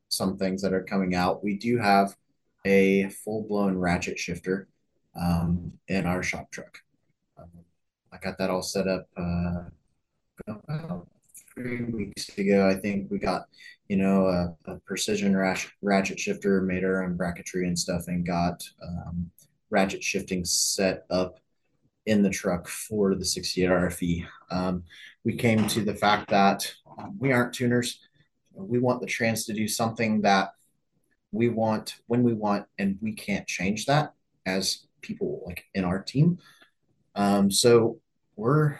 [0.09, 1.43] some things that are coming out.
[1.43, 2.17] We do have
[2.65, 4.69] a full blown ratchet shifter
[5.21, 6.79] um, in our shop truck.
[7.39, 7.51] Um,
[8.13, 9.65] I got that all set up uh,
[10.47, 11.09] about
[11.55, 12.69] three weeks ago.
[12.69, 13.47] I think we got
[13.93, 18.67] you know, a, a precision ratchet, shifter, made our own bracketry and stuff, and got
[18.83, 19.31] um,
[19.69, 21.39] ratchet shifting set up
[22.07, 24.27] in the truck for the 68 RFE.
[24.51, 24.85] Um,
[25.25, 26.73] we came to the fact that
[27.19, 28.01] we aren't tuners.
[28.55, 30.55] We want the trans to do something that
[31.31, 34.15] we want when we want, and we can't change that
[34.47, 36.39] as people like in our team.
[37.15, 38.01] Um, so
[38.37, 38.79] we're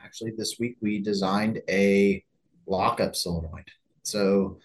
[0.00, 2.24] actually this week we designed a
[2.66, 3.70] lockup solenoid.
[4.04, 4.58] So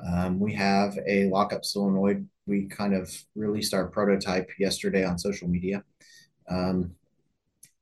[0.00, 2.28] um, we have a lockup solenoid.
[2.46, 5.84] We kind of released our prototype yesterday on social media.
[6.48, 6.92] Um,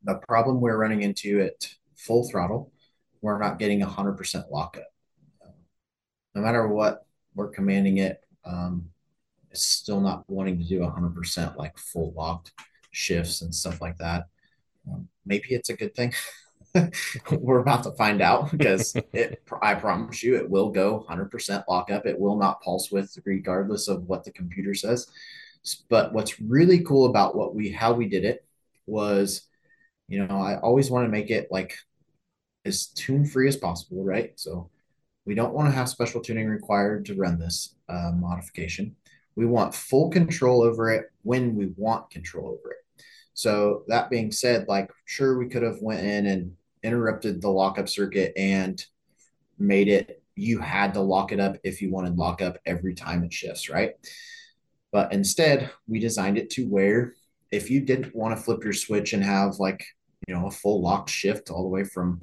[0.05, 2.72] the problem we're running into at full throttle,
[3.22, 4.85] we're not getting 100% lockup.
[6.35, 8.90] No matter what we're commanding it, um,
[9.50, 12.53] it's still not wanting to do 100% like full locked
[12.90, 14.24] shifts and stuff like that.
[14.90, 16.12] Um, maybe it's a good thing.
[17.30, 22.06] we're about to find out because it i promise you it will go 100% lockup
[22.06, 25.06] it will not pulse width regardless of what the computer says.
[25.88, 28.44] But what's really cool about what we how we did it
[28.87, 29.48] was
[30.08, 31.74] you know i always want to make it like
[32.64, 34.32] as tune free as possible right?
[34.37, 34.70] So
[35.26, 38.94] we don't want to have special tuning required to run this uh, modification.
[39.37, 43.04] We want full control over it when we want control over it.
[43.32, 46.52] So that being said like sure we could have went in and
[46.85, 48.85] interrupted the lockup circuit and
[49.59, 53.33] made it you had to lock it up if you wanted lockup every time it
[53.33, 53.92] shifts, right?
[54.92, 57.14] But instead, we designed it to where
[57.51, 59.85] if you didn't want to flip your switch and have like,
[60.27, 62.20] you know, a full locked shift all the way from,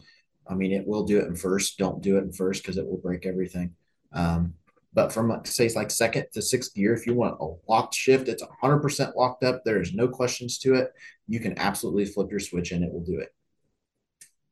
[0.50, 1.78] I mean, it will do it in first.
[1.78, 3.76] Don't do it in first because it will break everything.
[4.14, 4.56] Um,
[4.94, 8.28] but from like, say like second to sixth gear, if you want a locked shift,
[8.28, 9.64] it's 100% locked up.
[9.64, 10.92] There's no questions to it.
[11.30, 13.34] You can absolutely flip your switch and it will do it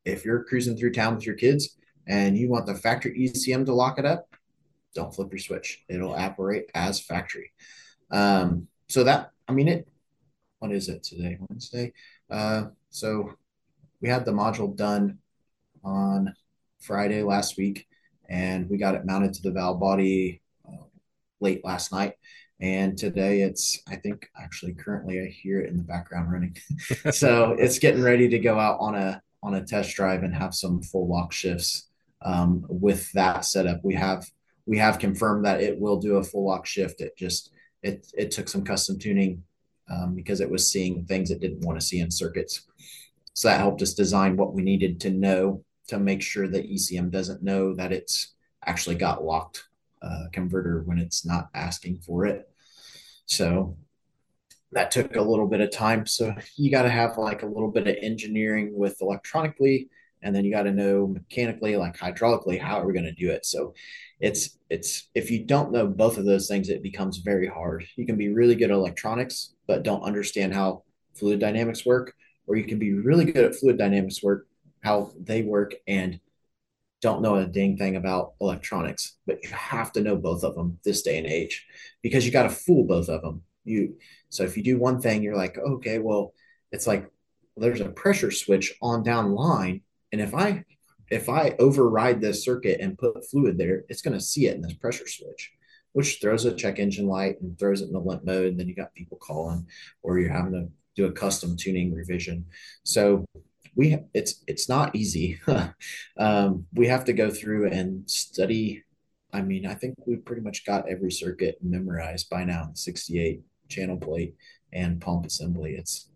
[0.04, 3.74] if you're cruising through town with your kids and you want the factory ECM to
[3.74, 4.26] lock it up,
[4.94, 5.84] don't flip your switch.
[5.88, 7.52] It'll operate as factory.
[8.10, 9.88] Um, so that, I mean, it,
[10.58, 11.38] what is it today?
[11.48, 11.92] Wednesday.
[12.30, 13.34] Uh, so
[14.00, 15.18] we had the module done
[15.84, 16.34] on
[16.80, 17.86] Friday last week
[18.28, 20.84] and we got it mounted to the valve body uh,
[21.40, 22.14] late last night.
[22.60, 26.56] And today it's, I think actually currently I hear it in the background running.
[27.10, 30.54] so it's getting ready to go out on a, on a test drive and have
[30.54, 31.88] some full lock shifts
[32.22, 33.84] um, with that setup.
[33.84, 34.26] We have
[34.66, 37.00] we have confirmed that it will do a full lock shift.
[37.00, 39.42] It just it it took some custom tuning
[39.90, 42.62] um, because it was seeing things it didn't want to see in circuits.
[43.34, 47.10] So that helped us design what we needed to know to make sure that ECM
[47.10, 48.34] doesn't know that it's
[48.64, 49.64] actually got locked
[50.02, 52.48] uh, converter when it's not asking for it.
[53.26, 53.76] So
[54.72, 56.06] that took a little bit of time.
[56.06, 59.88] So you got to have like a little bit of engineering with electronically
[60.22, 63.30] and then you got to know mechanically like hydraulically how are we going to do
[63.30, 63.46] it.
[63.46, 63.74] So
[64.20, 67.86] it's it's if you don't know both of those things it becomes very hard.
[67.96, 72.14] You can be really good at electronics but don't understand how fluid dynamics work
[72.46, 74.46] or you can be really good at fluid dynamics work
[74.82, 76.20] how they work and
[77.02, 79.16] don't know a dang thing about electronics.
[79.26, 81.66] But you have to know both of them this day and age
[82.02, 83.96] because you got to fool both of them you
[84.28, 86.32] so if you do one thing you're like okay well
[86.72, 87.10] it's like
[87.56, 89.82] there's a pressure switch on down line
[90.12, 90.64] and if I
[91.10, 94.62] if I override this circuit and put fluid there, it's going to see it in
[94.62, 95.52] this pressure switch,
[95.92, 98.46] which throws a check engine light and throws it in the limp mode.
[98.46, 99.66] And then you got people calling,
[100.02, 102.46] or you're having to do a custom tuning revision.
[102.84, 103.24] So
[103.74, 105.40] we it's it's not easy.
[106.16, 108.84] um, we have to go through and study.
[109.32, 112.64] I mean, I think we've pretty much got every circuit memorized by now.
[112.68, 114.34] in 68 channel plate
[114.72, 115.74] and pump assembly.
[115.76, 116.08] It's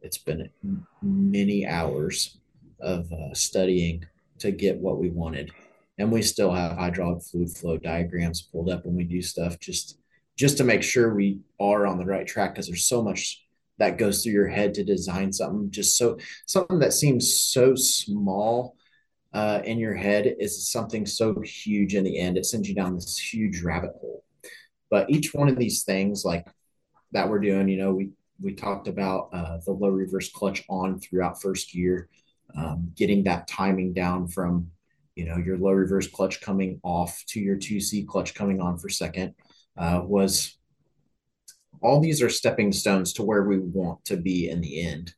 [0.00, 0.50] it's been
[1.02, 2.38] many hours
[2.80, 4.04] of uh, studying
[4.38, 5.50] to get what we wanted.
[5.98, 9.98] And we still have hydraulic fluid flow diagrams pulled up when we do stuff just
[10.36, 13.44] just to make sure we are on the right track because there's so much
[13.78, 18.76] that goes through your head to design something just so something that seems so small
[19.32, 22.94] uh, in your head is something so huge in the end it sends you down
[22.94, 24.24] this huge rabbit hole
[24.90, 26.46] but each one of these things like
[27.14, 28.10] that we're doing you know we
[28.40, 32.08] we talked about uh, the low reverse clutch on throughout first gear
[32.56, 34.68] um, getting that timing down from
[35.14, 38.88] you know your low reverse clutch coming off to your 2c clutch coming on for
[38.88, 39.34] second
[39.78, 40.58] uh, was
[41.84, 45.14] all these are stepping stones to where we want to be in the end.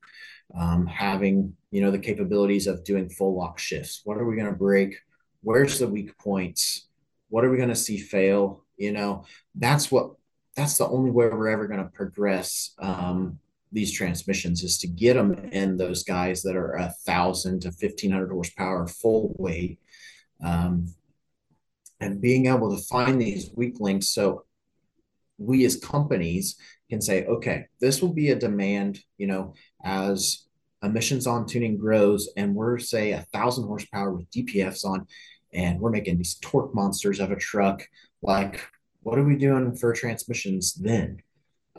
[0.54, 4.02] Um, having you know the capabilities of doing full lock shifts.
[4.04, 4.96] What are we going to break?
[5.42, 6.88] Where's the weak points?
[7.28, 8.64] What are we going to see fail?
[8.76, 9.24] You know
[9.54, 10.12] that's what
[10.56, 13.38] that's the only way we're ever going to progress um,
[13.72, 18.10] these transmissions is to get them in those guys that are a thousand to fifteen
[18.10, 19.78] hundred horsepower full weight,
[20.42, 20.86] um,
[22.00, 24.08] and being able to find these weak links.
[24.08, 24.44] So
[25.38, 26.56] we as companies
[26.88, 29.00] can say, okay, this will be a demand.
[29.18, 29.54] You know,
[29.84, 30.46] as
[30.82, 35.06] emissions on tuning grows, and we're say a thousand horsepower with DPFs on,
[35.52, 37.86] and we're making these torque monsters of a truck.
[38.22, 38.66] Like,
[39.06, 41.22] what are we doing for transmissions then?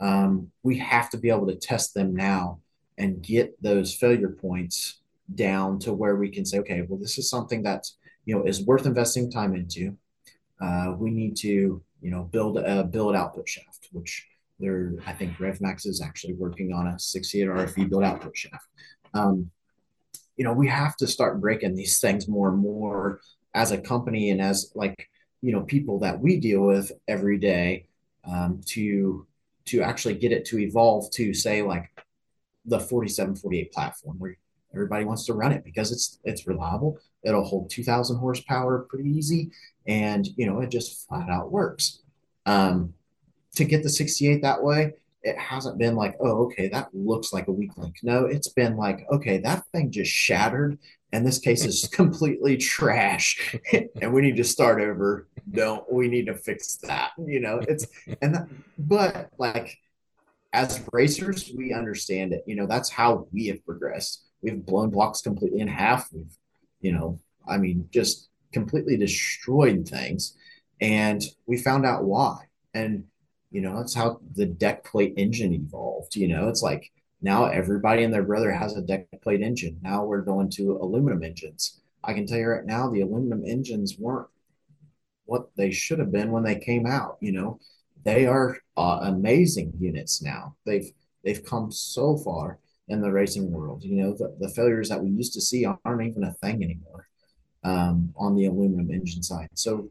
[0.00, 2.60] um, we have to be able to test them now
[2.96, 5.00] and get those failure points
[5.34, 7.86] down to where we can say, okay, well, this is something that
[8.24, 9.96] you know is worth investing time into.
[10.60, 14.26] Uh, we need to you know build a build output shaft, which
[14.58, 18.66] there I think RevMax is actually working on a 68 RFE build output shaft.
[19.14, 19.50] Um,
[20.36, 23.20] you know, we have to start breaking these things more and more
[23.54, 25.08] as a company and as like
[25.42, 27.86] you know people that we deal with every day
[28.24, 29.26] um, to
[29.66, 31.90] to actually get it to evolve to say like
[32.64, 34.36] the 4748 platform where
[34.74, 39.50] everybody wants to run it because it's it's reliable it'll hold 2000 horsepower pretty easy
[39.86, 42.02] and you know it just flat out works.
[42.46, 42.94] Um,
[43.56, 47.48] to get the 68 that way it hasn't been like oh okay that looks like
[47.48, 47.96] a weak link.
[48.02, 50.78] No it's been like okay that thing just shattered
[51.12, 53.56] and this case is completely trash.
[54.00, 55.28] And we need to start over.
[55.50, 57.10] Don't we need to fix that?
[57.18, 57.86] You know it's
[58.22, 58.48] and that,
[58.78, 59.78] but like
[60.52, 62.44] as racers we understand it.
[62.46, 64.24] You know that's how we have progressed.
[64.42, 66.08] We've blown blocks completely in half.
[66.12, 66.36] We've
[66.80, 70.36] you know i mean just completely destroyed things.
[70.80, 72.44] And we found out why.
[72.74, 73.04] And
[73.50, 76.14] you know that's how the deck plate engine evolved.
[76.14, 76.90] You know it's like
[77.20, 81.22] now everybody and their brother has a deck plate engine now we're going to aluminum
[81.22, 84.28] engines i can tell you right now the aluminum engines weren't
[85.28, 87.18] what they should have been when they came out.
[87.20, 87.60] You know,
[88.02, 90.56] they are uh, amazing units now.
[90.64, 90.90] They've
[91.22, 92.58] they've come so far
[92.88, 93.84] in the racing world.
[93.84, 97.08] You know, the, the failures that we used to see aren't even a thing anymore
[97.62, 99.48] um, on the aluminum engine side.
[99.52, 99.90] So,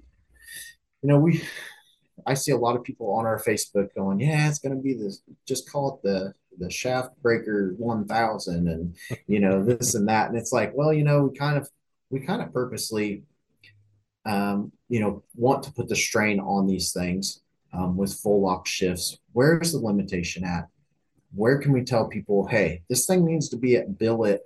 [1.04, 1.44] you know, we
[2.26, 4.96] I see a lot of people on our Facebook going, "Yeah, it's going to be
[4.96, 5.22] this.
[5.48, 8.96] Just call it the the shaft breaker 1000 and
[9.28, 11.70] you know this and that and it's like well you know we kind of
[12.10, 13.24] we kind of purposely
[14.28, 17.42] um, you know, want to put the strain on these things
[17.74, 19.18] um, with full lock shifts.
[19.32, 20.68] Where's the limitation at?
[21.34, 24.42] Where can we tell people, hey, this thing needs to be at billet,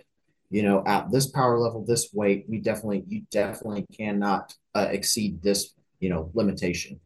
[0.49, 2.45] you know, at this power level, this weight.
[2.47, 6.99] We definitely, you definitely cannot uh, exceed this, you know, limitation.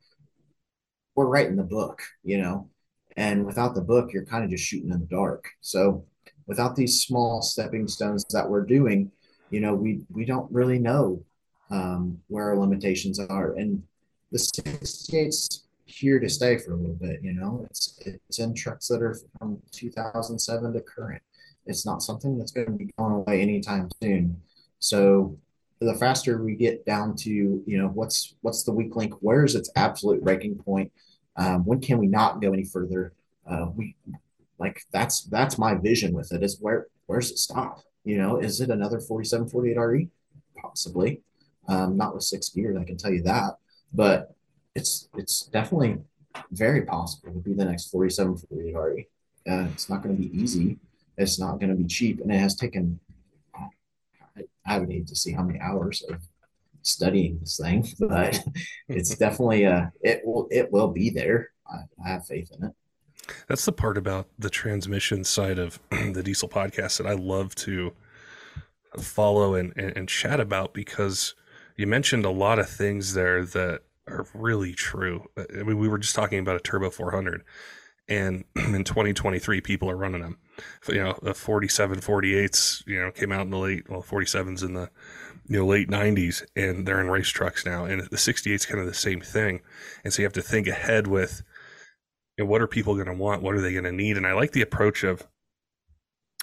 [1.15, 2.69] We're writing the book, you know,
[3.17, 5.49] and without the book, you're kind of just shooting in the dark.
[5.61, 6.05] So,
[6.47, 9.11] without these small stepping stones that we're doing,
[9.49, 11.23] you know, we we don't really know
[11.69, 13.53] um, where our limitations are.
[13.53, 13.81] And
[14.31, 17.21] the 68's here to stay for a little bit.
[17.23, 21.21] You know, it's it's in trucks that are from 2007 to current.
[21.65, 24.41] It's not something that's going to be going away anytime soon.
[24.79, 25.37] So
[25.79, 29.13] the faster we get down to, you know, what's what's the weak link?
[29.19, 30.91] Where's its absolute breaking point?
[31.37, 33.13] Um, when can we not go any further?
[33.49, 33.95] Uh, we
[34.57, 37.81] like that's that's my vision with it is where where's it stop?
[38.03, 40.09] You know, is it another 47, 48 RE?
[40.61, 41.21] Possibly.
[41.67, 43.57] Um, not with six gears, I can tell you that.
[43.93, 44.35] But
[44.75, 45.97] it's it's definitely
[46.51, 49.07] very possible to be the next 47, 48 RE.
[49.47, 50.77] Uh, it's not going to be easy.
[51.17, 52.99] It's not going to be cheap, and it has taken.
[53.55, 56.21] I, I would need to see how many hours of
[56.85, 58.41] studying this thing, but
[58.87, 61.49] it's definitely a it will it will be there.
[61.69, 62.73] I, I have faith in it.
[63.47, 67.93] That's the part about the transmission side of the diesel podcast that I love to
[68.99, 71.33] follow and, and, and chat about because
[71.75, 75.25] you mentioned a lot of things there that are really true.
[75.35, 77.43] Uh, I mean, we were just talking about a turbo 400
[78.07, 80.37] and in 2023 people are running them
[80.87, 84.73] you know the 47 48s you know came out in the late well 47s in
[84.73, 84.89] the
[85.47, 88.79] you know late 90s and they're in race trucks now and the 68 is kind
[88.79, 89.61] of the same thing.
[90.03, 91.43] And so you have to think ahead with
[92.37, 93.41] you know, what are people going to want?
[93.41, 94.17] What are they going to need?
[94.17, 95.27] And i like the approach of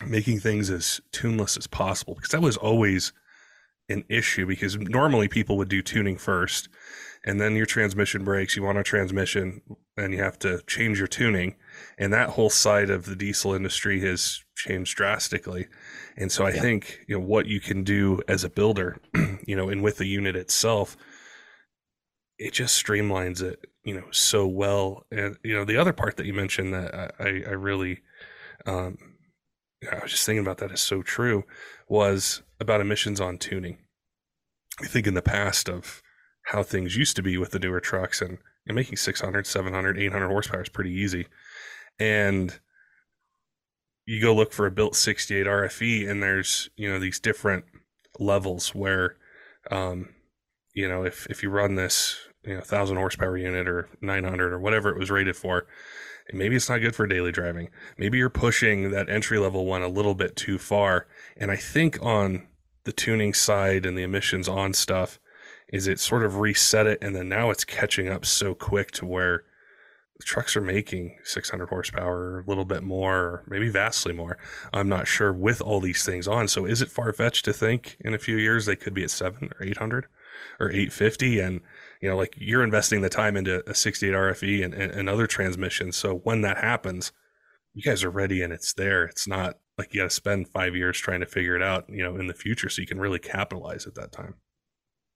[0.07, 3.13] making things as tuneless as possible because that was always
[3.89, 6.69] an issue because normally people would do tuning first
[7.25, 9.61] and then your transmission breaks you want a transmission
[9.97, 11.55] and you have to change your tuning
[11.99, 15.67] and that whole side of the diesel industry has changed drastically.
[16.17, 16.61] And so i yeah.
[16.61, 18.99] think you know what you can do as a builder
[19.47, 20.97] you know and with the unit itself
[22.39, 25.07] it just streamlines it you know so well.
[25.11, 28.01] And you know the other part that you mentioned that i i really
[28.67, 28.99] um
[29.91, 31.45] i was just thinking about that is so true
[31.89, 33.79] was about emissions on tuning.
[34.81, 36.03] I think in the past of
[36.47, 40.29] how things used to be with the newer trucks and, and making 600 700 800
[40.29, 41.27] horsepower is pretty easy
[42.03, 42.59] and
[44.07, 47.65] you go look for a built 68 rfe and there's you know these different
[48.19, 49.17] levels where
[49.71, 50.09] um
[50.75, 54.59] you know if if you run this you know 1000 horsepower unit or 900 or
[54.59, 55.67] whatever it was rated for
[56.33, 57.69] maybe it's not good for daily driving.
[57.99, 61.07] Maybe you're pushing that entry level one a little bit too far.
[61.37, 62.47] And i think on
[62.85, 65.19] the tuning side and the emissions on stuff
[65.69, 69.07] is it sort of reset it and then now it's catching up so quick to
[69.07, 69.45] where
[70.23, 74.39] the trucks are making 600 horsepower a little bit more maybe vastly more.
[74.73, 76.49] I'm not sure with all these things on.
[76.49, 79.51] So is it far-fetched to think in a few years they could be at 7
[79.59, 80.07] or 800
[80.61, 81.61] or 850 and
[82.01, 85.27] you know like you're investing the time into a 68 rfe and, and, and other
[85.27, 85.97] transmissions.
[85.97, 87.13] So when that happens
[87.75, 89.05] you guys are ready and it's there.
[89.05, 92.03] It's not like you got to spend five years trying to figure it out you
[92.03, 94.35] know in the future so you can really capitalize at that time.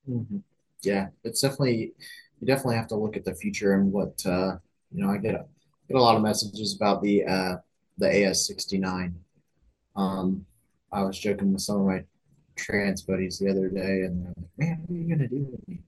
[0.09, 0.37] Mm-hmm.
[0.81, 1.93] Yeah, it's definitely
[2.39, 4.57] you definitely have to look at the future and what uh,
[4.91, 5.11] you know.
[5.11, 5.45] I get a,
[5.87, 7.55] get a lot of messages about the uh,
[7.97, 9.13] the AS69.
[9.95, 10.45] Um,
[10.91, 12.03] I was joking with some of my
[12.55, 15.67] trans buddies the other day, and they're like, "Man, what are you gonna do with
[15.67, 15.79] me?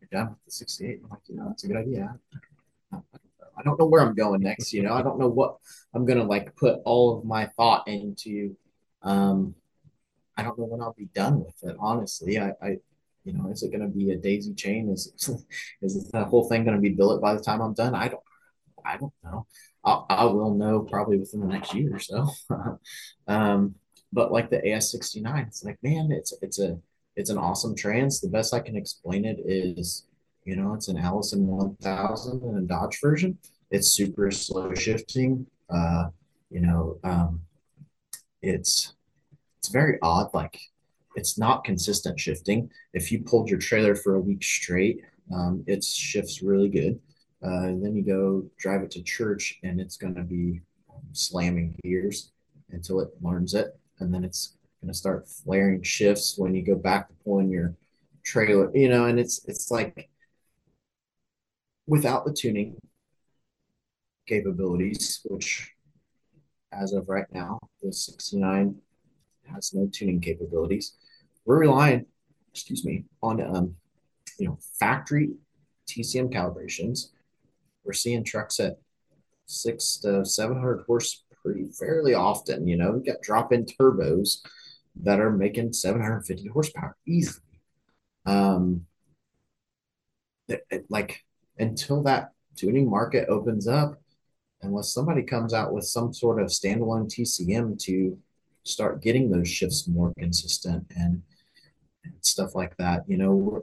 [0.00, 2.18] You're done with the 68." I'm like, "You know, that's a good idea."
[2.92, 4.72] I don't know where I'm going next.
[4.72, 5.56] You know, I don't know what
[5.94, 8.56] I'm gonna like put all of my thought into.
[9.02, 9.54] Um,
[10.36, 11.76] I don't know when I'll be done with it.
[11.78, 12.78] Honestly, I, I
[13.24, 14.88] you know, is it going to be a daisy chain?
[14.90, 15.12] Is
[15.82, 17.94] is the whole thing going to be built by the time I'm done?
[17.94, 18.22] I don't,
[18.84, 19.46] I don't know.
[19.84, 22.28] I'll, I will know probably within the next year or so.
[23.28, 23.74] um,
[24.12, 26.78] but like the AS69, it's like, man, it's it's a
[27.16, 28.20] it's an awesome trans.
[28.20, 30.06] The best I can explain it is,
[30.44, 33.38] you know, it's an Allison 1000 and a Dodge version.
[33.70, 35.46] It's super slow shifting.
[35.70, 36.08] Uh,
[36.50, 37.40] you know, um,
[38.42, 38.94] it's
[39.58, 40.28] it's very odd.
[40.34, 40.58] Like
[41.14, 42.70] it's not consistent shifting.
[42.92, 45.00] If you pulled your trailer for a week straight,
[45.32, 47.00] um, it shifts really good.
[47.44, 50.60] Uh, and then you go drive it to church, and it's going to be
[51.12, 52.32] slamming gears
[52.70, 56.76] until it learns it, and then it's going to start flaring shifts when you go
[56.76, 57.74] back to pulling your
[58.24, 58.70] trailer.
[58.76, 60.08] You know, and it's it's like
[61.86, 62.76] without the tuning
[64.26, 65.72] capabilities, which
[66.72, 68.76] as of right now, the 69
[69.52, 70.94] has no tuning capabilities.
[71.44, 72.06] We're relying,
[72.52, 73.74] excuse me, on um,
[74.38, 75.30] you know factory
[75.88, 77.08] TCM calibrations.
[77.84, 78.78] We're seeing trucks at
[79.46, 82.66] six to seven hundred horse pretty fairly often.
[82.66, 84.38] You know, we've got drop-in turbos
[85.02, 87.42] that are making seven hundred fifty horsepower easily.
[88.24, 88.86] Um,
[90.48, 91.24] it, it, like
[91.58, 94.00] until that tuning market opens up,
[94.62, 98.18] unless somebody comes out with some sort of standalone TCM to
[98.64, 101.22] start getting those shifts more consistent and,
[102.04, 103.02] and stuff like that.
[103.08, 103.60] You know, we're,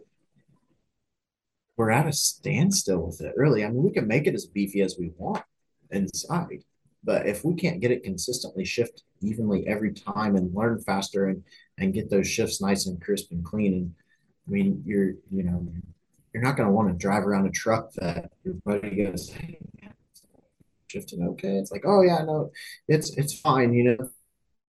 [1.77, 3.63] we're at a standstill with it, really.
[3.63, 5.43] I mean, we can make it as beefy as we want
[5.91, 6.63] inside,
[7.03, 11.43] But if we can't get it consistently shift evenly every time and learn faster and
[11.77, 13.93] and get those shifts nice and crisp and clean, and
[14.47, 15.65] I mean, you're you know,
[16.33, 19.59] you're not going to want to drive around a truck that your buddy goes, hey,
[20.89, 21.55] shifting okay.
[21.57, 22.51] It's like, oh yeah, no,
[22.87, 23.73] it's it's fine.
[23.73, 24.09] You know,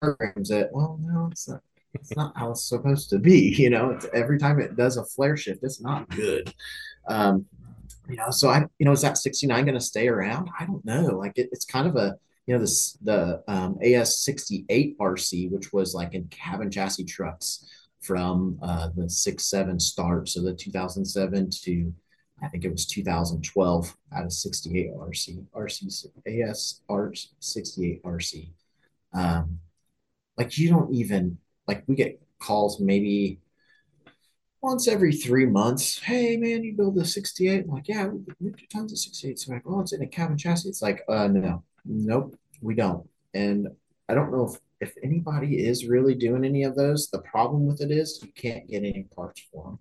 [0.01, 0.70] programs it.
[0.72, 1.61] Well, no, it's not.
[1.94, 3.54] It's not how it's supposed to be.
[3.58, 6.54] You know, it's every time it does a flare shift, it's not good.
[7.08, 7.46] Um,
[8.10, 10.50] you know, so I, you know, is that 69 going to stay around?
[10.60, 11.18] I don't know.
[11.18, 15.74] Like it, it's kind of a, you know, this the um, AS 68 RC, which
[15.74, 17.66] was like in cabin chassis trucks
[18.02, 21.94] from uh, the six seven start, so the 2007 to
[22.42, 28.50] I think it was 2012 out of 68 RC, RC AS R 68 RC.
[29.14, 29.60] Um,
[30.38, 33.39] like you don't even like we get calls maybe
[34.61, 35.99] once every three months.
[35.99, 37.65] Hey man, you build a 68?
[37.65, 39.39] I'm like, yeah, we do tons of 68.
[39.39, 40.70] So like, oh, it's in a cabin chassis.
[40.70, 43.07] It's like, uh no, nope, we don't.
[43.34, 43.68] And
[44.09, 47.09] I don't know if if anybody is really doing any of those.
[47.09, 49.80] The problem with it is you can't get any parts for them.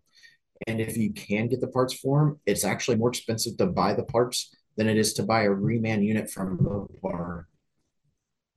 [0.67, 3.93] And if you can get the parts for them, it's actually more expensive to buy
[3.93, 7.45] the parts than it is to buy a reman unit from Mopar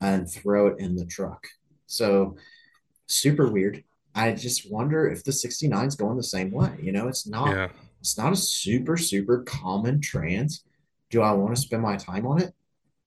[0.02, 1.46] and throw it in the truck.
[1.88, 2.38] So
[3.10, 3.84] super weird.
[4.16, 6.76] I just wonder if the 69 is going the same way.
[6.82, 7.68] You know, it's not yeah.
[8.00, 10.64] it's not a super, super common trans.
[11.10, 12.54] Do I want to spend my time on it?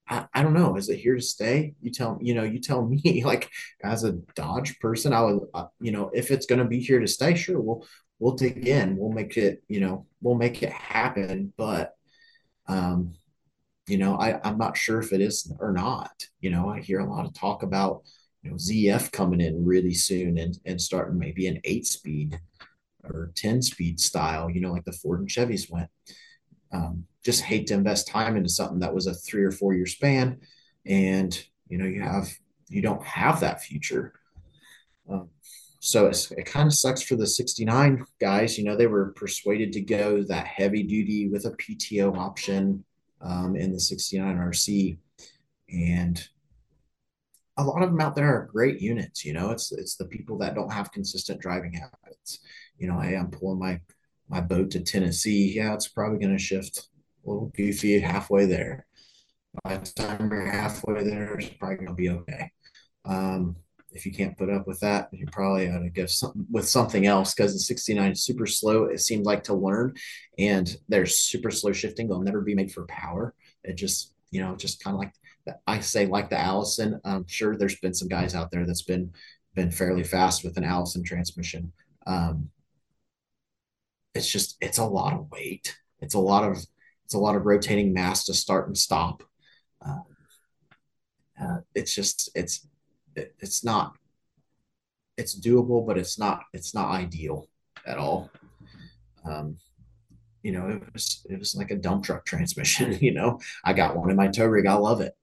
[0.07, 0.75] I, I don't know.
[0.75, 1.75] Is it here to stay?
[1.81, 3.23] You tell you know, you tell me.
[3.23, 3.49] Like
[3.83, 6.99] as a Dodge person, I would, uh, you know, if it's going to be here
[6.99, 7.85] to stay, sure, we'll
[8.19, 8.97] we'll dig in.
[8.97, 11.53] We'll make it, you know, we'll make it happen.
[11.57, 11.93] But,
[12.67, 13.15] um,
[13.87, 16.11] you know, I I'm not sure if it is or not.
[16.39, 18.03] You know, I hear a lot of talk about
[18.43, 22.39] you know ZF coming in really soon and and starting maybe an eight speed
[23.03, 25.89] or 10 speed style, you know, like the Ford and Chevys went.
[26.71, 29.85] Um, just hate to invest time into something that was a three or four year
[29.85, 30.39] span
[30.85, 32.29] and you know you have
[32.67, 34.13] you don't have that future
[35.09, 35.29] um,
[35.79, 39.81] so it kind of sucks for the 69 guys you know they were persuaded to
[39.81, 42.83] go that heavy duty with a pto option
[43.21, 44.97] um, in the 69 rc
[45.69, 46.27] and
[47.57, 50.37] a lot of them out there are great units you know it's it's the people
[50.37, 52.39] that don't have consistent driving habits
[52.77, 53.79] you know hey i'm pulling my
[54.29, 56.89] my boat to tennessee yeah it's probably going to shift
[57.25, 58.85] a little goofy halfway there.
[59.63, 62.51] By the time you're halfway there, it's probably going to be okay.
[63.05, 63.57] Um,
[63.91, 67.05] if you can't put up with that, you probably ought to go some, with something
[67.05, 68.85] else because the 69 is super slow.
[68.85, 69.93] It seems like to learn,
[70.39, 72.07] and they're super slow shifting.
[72.07, 73.35] They'll never be made for power.
[73.63, 75.13] It just, you know, just kind of like
[75.67, 76.99] I say, like the Allison.
[77.05, 79.13] I'm sure there's been some guys out there that's been
[79.53, 81.71] been fairly fast with an Allison transmission.
[82.07, 82.49] Um,
[84.15, 85.77] it's just it's a lot of weight.
[85.99, 86.57] It's a lot of
[87.05, 89.21] it's a lot of rotating mass to start and stop.
[89.85, 89.99] Uh,
[91.39, 92.67] uh, it's just it's
[93.15, 93.95] it, it's not
[95.15, 97.47] it's doable, but it's not it's not ideal
[97.85, 98.31] at all.
[99.25, 99.57] Um,
[100.43, 102.97] you know, it was it was like a dump truck transmission.
[103.01, 104.67] You know, I got one in my tow rig.
[104.67, 105.13] I love it.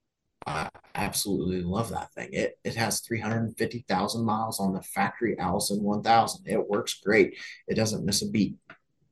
[0.46, 2.30] I absolutely love that thing.
[2.32, 6.46] It it has 350,000 miles on the factory Allison 1000.
[6.46, 7.36] It works great.
[7.68, 8.56] It doesn't miss a beat.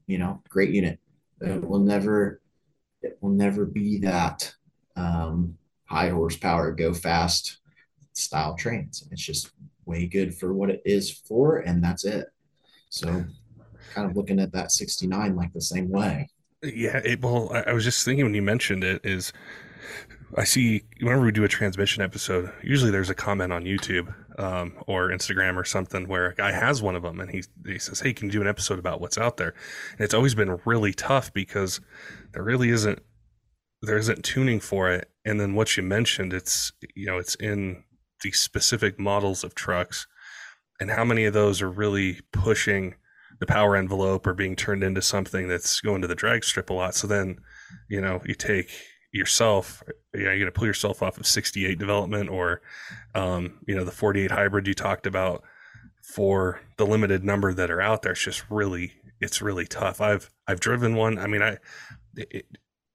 [0.07, 0.99] You know, great unit.
[1.41, 2.41] It will never
[3.03, 4.53] it will never be that
[4.97, 7.59] um, high horsepower, go fast
[8.13, 9.07] style trains.
[9.11, 9.51] It's just
[9.85, 12.27] way good for what it is for, and that's it.
[12.91, 13.25] So,
[13.95, 16.29] kind of looking at that 69 like the same way.
[16.63, 19.33] Yeah, it, well, I, was just thinking when you mentioned it is
[20.37, 24.75] I see whenever we do a transmission episode, usually there's a comment on YouTube um,
[24.87, 28.01] or Instagram or something where a guy has one of them and he he says,
[28.01, 29.55] "Hey, can you do an episode about what's out there?"
[29.93, 31.81] And it's always been really tough because
[32.33, 33.01] there really isn't
[33.83, 35.11] there isn't tuning for it.
[35.25, 37.85] And then what you mentioned, it's you know it's in
[38.23, 40.07] the specific models of trucks,
[40.81, 42.97] and how many of those are really pushing
[43.39, 46.73] the power envelope or being turned into something that's going to the drag strip a
[46.75, 46.95] lot.
[46.95, 47.39] So then,
[47.89, 48.71] you know, you take
[49.13, 49.83] yourself,
[50.15, 52.63] you know, you're going to pull yourself off of 68 development or,
[53.15, 55.43] um, you know, the 48 hybrid you talked about
[56.03, 58.13] for the limited number that are out there.
[58.13, 60.01] It's just really, it's really tough.
[60.01, 61.19] I've, I've driven one.
[61.19, 61.59] I mean, I,
[62.17, 62.47] it,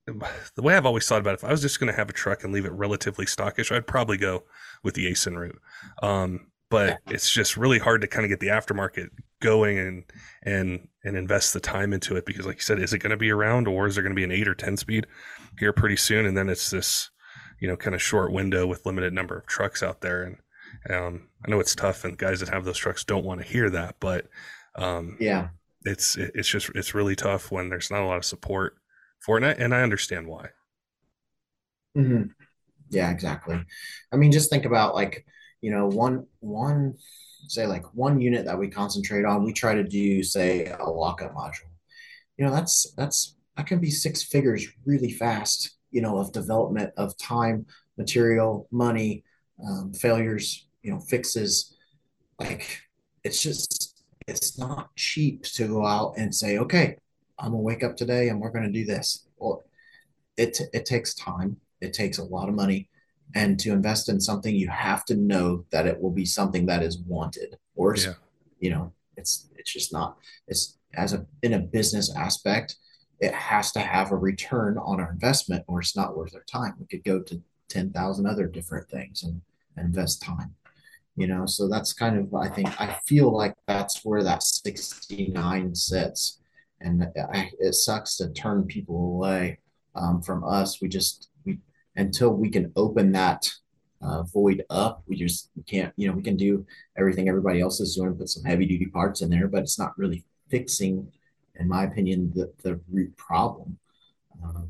[0.05, 2.13] the way I've always thought about it, if I was just going to have a
[2.13, 4.43] truck and leave it relatively stockish, I'd probably go
[4.83, 5.59] with the Aisin route.
[6.01, 9.09] Um, but it's just really hard to kind of get the aftermarket
[9.43, 10.03] going and
[10.43, 13.17] and and invest the time into it because, like you said, is it going to
[13.17, 15.05] be around or is there going to be an eight or ten speed
[15.59, 16.25] here pretty soon?
[16.25, 17.11] And then it's this,
[17.59, 20.23] you know, kind of short window with limited number of trucks out there.
[20.23, 20.37] And
[20.89, 23.69] um, I know it's tough, and guys that have those trucks don't want to hear
[23.69, 24.27] that, but
[24.75, 25.49] um, yeah,
[25.83, 28.77] it's it's just it's really tough when there's not a lot of support
[29.19, 30.49] for it, and I, and I understand why.
[31.97, 32.23] Mm-hmm.
[32.89, 33.59] Yeah, exactly.
[34.11, 35.25] I mean, just think about like,
[35.61, 36.95] you know, one one
[37.47, 41.33] say like one unit that we concentrate on, we try to do, say, a lockup
[41.33, 41.69] module.
[42.37, 46.93] You know, that's that's that can be six figures really fast, you know, of development
[46.97, 47.65] of time,
[47.97, 49.23] material, money,
[49.65, 51.75] um, failures, you know, fixes.
[52.39, 52.81] Like
[53.23, 56.97] it's just it's not cheap to go out and say, okay,
[57.37, 59.27] I'm gonna wake up today and we're gonna do this.
[59.37, 59.63] Well,
[60.37, 62.89] it it takes time, it takes a lot of money,
[63.35, 66.83] and to invest in something, you have to know that it will be something that
[66.83, 68.13] is wanted, or yeah.
[68.59, 70.17] you know, it's it's just not.
[70.47, 72.77] It's as a in a business aspect,
[73.19, 76.75] it has to have a return on our investment, or it's not worth our time.
[76.79, 79.41] We could go to ten thousand other different things and,
[79.75, 80.55] and invest time
[81.15, 85.75] you know so that's kind of i think i feel like that's where that 69
[85.75, 86.39] sits
[86.81, 89.59] and I, it sucks to turn people away
[89.95, 91.29] um, from us we just
[91.95, 93.49] until we can open that
[94.01, 96.65] uh, void up we just can't you know we can do
[96.97, 99.97] everything everybody else is doing put some heavy duty parts in there but it's not
[99.97, 101.07] really fixing
[101.55, 103.77] in my opinion the, the root problem.
[104.43, 104.69] Um,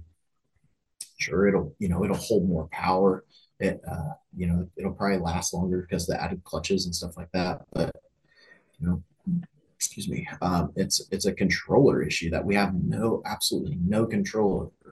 [1.18, 3.24] sure it'll you know it'll hold more power.
[3.60, 7.32] It uh, you know it'll probably last longer because the added clutches and stuff like
[7.34, 7.96] that but
[8.80, 9.04] you know
[9.78, 14.74] excuse me um, it's it's a controller issue that we have no absolutely no control
[14.82, 14.83] over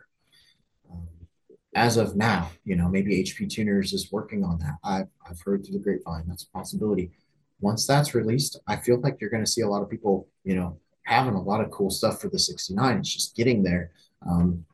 [1.73, 4.77] as of now you know maybe hp tuners is working on that.
[4.83, 7.11] I've, I've heard through the grapevine that's a possibility.
[7.59, 10.55] Once that's released i feel like you're going to see a lot of people you
[10.55, 13.91] know having a lot of cool stuff for the 69 it's just getting there.
[14.27, 14.65] Um,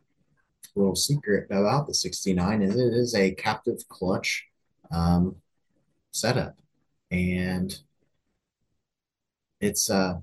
[0.78, 4.48] little secret about the 69 is it is a captive clutch
[4.92, 5.36] um,
[6.12, 6.56] setup,
[7.12, 7.80] and
[9.60, 10.20] it's uh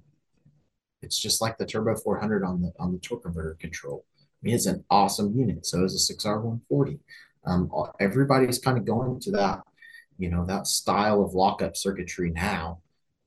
[1.02, 4.04] it's just like the Turbo 400 on the on the torque converter control.
[4.44, 5.64] Mean, it's an awesome unit.
[5.64, 6.98] So is a 6R140.
[7.46, 9.62] Um, everybody's kind of going to that,
[10.18, 12.80] you know, that style of lockup circuitry now.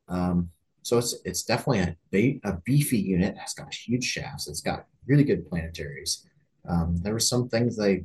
[0.07, 0.51] Um,
[0.84, 3.36] so it's it's definitely a, a beefy unit.
[3.41, 4.47] It's got huge shafts.
[4.47, 6.24] It's got really good planetaries.
[6.68, 8.03] Um, there were some things they,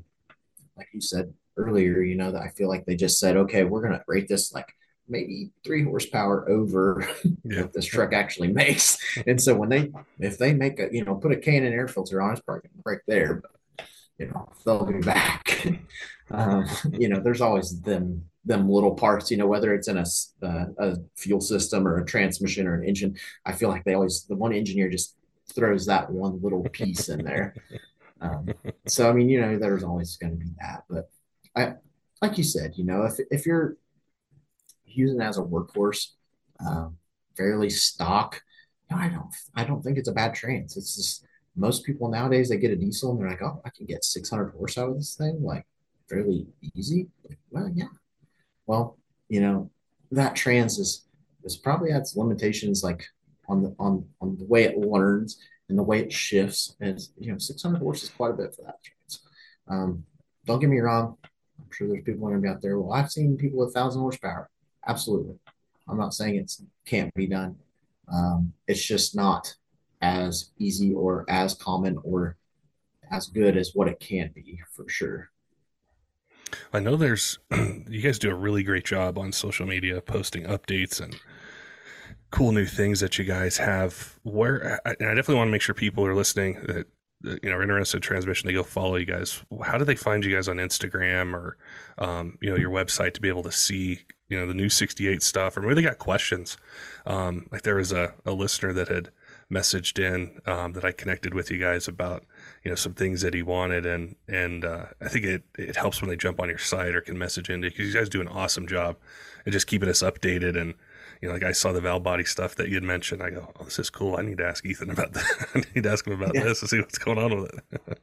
[0.76, 3.82] like you said earlier, you know, that I feel like they just said, okay, we're
[3.82, 4.72] going to rate this like
[5.08, 7.06] maybe three horsepower over
[7.44, 7.62] yeah.
[7.62, 8.98] what this truck actually makes.
[9.26, 12.20] And so when they, if they make a, you know, put a K&N air filter
[12.22, 13.86] on, it's probably to break there, but,
[14.18, 15.66] you know, they'll be back.
[16.30, 20.04] um, you know, there's always them them little parts, you know, whether it's in a,
[20.42, 23.16] uh, a fuel system or a transmission or an engine.
[23.46, 25.14] I feel like they always, the one engineer just
[25.54, 27.54] throws that one little piece in there.
[28.20, 28.48] Um,
[28.88, 31.08] so I mean, you know, there's always going to be that, but
[31.54, 31.74] I,
[32.20, 33.76] like you said, you know, if if you're
[34.94, 36.08] using as a workhorse,
[36.64, 36.96] um,
[37.36, 38.40] fairly stock,
[38.90, 40.76] no, I don't, I don't think it's a bad trans.
[40.76, 41.26] It's just
[41.56, 44.50] most people nowadays they get a diesel and they're like, oh, I can get 600
[44.50, 45.66] horse out of this thing, like
[46.08, 47.08] fairly easy.
[47.50, 47.86] Well, yeah.
[48.66, 49.70] Well, you know,
[50.10, 51.06] that trans is
[51.44, 53.04] is probably has limitations like
[53.48, 55.38] on the on on the way it learns
[55.68, 56.76] and the way it shifts.
[56.80, 59.22] And you know, 600 horse is quite a bit for that trans.
[59.68, 60.04] Um,
[60.46, 61.16] don't get me wrong.
[61.58, 62.78] I'm sure there's people going to be out there.
[62.78, 64.50] Well, I've seen people with thousand horsepower.
[64.86, 65.38] Absolutely.
[65.88, 66.52] I'm not saying it
[66.86, 67.56] can't be done.
[68.12, 69.54] Um, it's just not
[70.00, 72.36] as easy or as common or
[73.10, 75.30] as good as what it can be for sure.
[76.72, 81.00] I know there's you guys do a really great job on social media posting updates
[81.00, 81.18] and
[82.30, 84.18] cool new things that you guys have.
[84.22, 86.86] Where I, I definitely want to make sure people are listening that,
[87.24, 88.46] you know interested in transmission.
[88.46, 89.42] They go follow you guys.
[89.64, 91.56] How do they find you guys on Instagram or
[91.98, 95.22] um, you know your website to be able to see you know the new 68
[95.22, 96.56] stuff or maybe they got questions.
[97.06, 99.10] Um, like there was a, a listener that had
[99.52, 102.24] messaged in um, that I connected with you guys about
[102.64, 106.00] you know some things that he wanted and and uh, I think it it helps
[106.00, 108.28] when they jump on your site or can message in because you guys do an
[108.28, 108.96] awesome job
[109.44, 110.74] and just keeping us updated and
[111.22, 113.22] you know, like I saw the valve body stuff that you'd mentioned.
[113.22, 114.16] I go, oh, this is cool.
[114.16, 115.48] I need to ask Ethan about that.
[115.54, 116.42] I need to ask him about yeah.
[116.42, 117.98] this to see what's going on with it.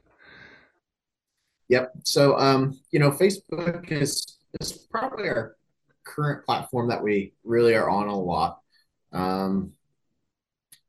[1.68, 1.92] yep.
[2.04, 5.56] So, um, you know, Facebook is is probably our
[6.04, 8.60] current platform that we really are on a lot.
[9.12, 9.72] Um,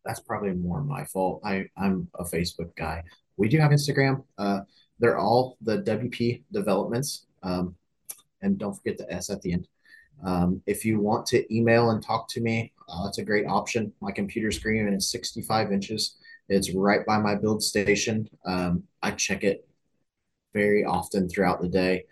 [0.05, 1.41] that's probably more my fault.
[1.43, 3.03] I I'm a Facebook guy.
[3.35, 4.23] We do have Instagram.
[4.37, 4.61] Uh,
[4.99, 7.25] they're all the WP developments.
[7.43, 7.75] Um,
[8.41, 9.67] and don't forget the S at the end.
[10.23, 13.91] Um, if you want to email and talk to me, uh, that's a great option.
[14.01, 16.17] My computer screen is 65 inches.
[16.49, 18.29] It's right by my build station.
[18.45, 19.67] Um, I check it
[20.53, 22.05] very often throughout the day.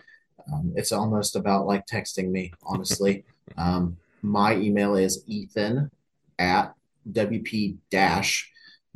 [0.51, 3.25] Um, it's almost about like texting me, honestly.
[3.57, 5.89] Um, my email is ethan
[6.37, 6.75] at
[7.11, 7.77] wp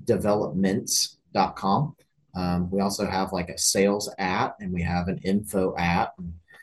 [0.06, 1.96] developments.com.
[2.36, 6.14] Um, we also have like a sales at and we have an info at.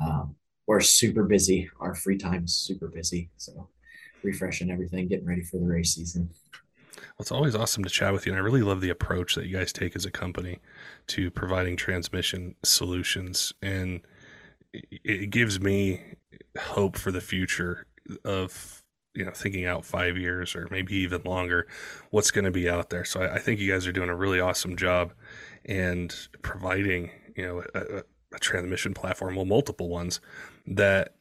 [0.00, 0.34] um,
[0.66, 1.70] we're super busy.
[1.80, 3.30] Our free time is super busy.
[3.36, 3.68] So
[4.22, 6.30] refreshing everything, getting ready for the race season.
[6.96, 9.46] Well, it's always awesome to chat with you, and I really love the approach that
[9.46, 10.58] you guys take as a company
[11.08, 14.00] to providing transmission solutions, and
[14.72, 16.00] it gives me
[16.58, 17.86] hope for the future
[18.24, 18.83] of
[19.14, 21.66] you know thinking out five years or maybe even longer
[22.10, 24.16] what's going to be out there so I, I, think you guys are doing a
[24.16, 25.12] really awesome job
[25.64, 28.02] and providing you know a,
[28.34, 30.20] a transmission platform well multiple ones
[30.66, 31.14] that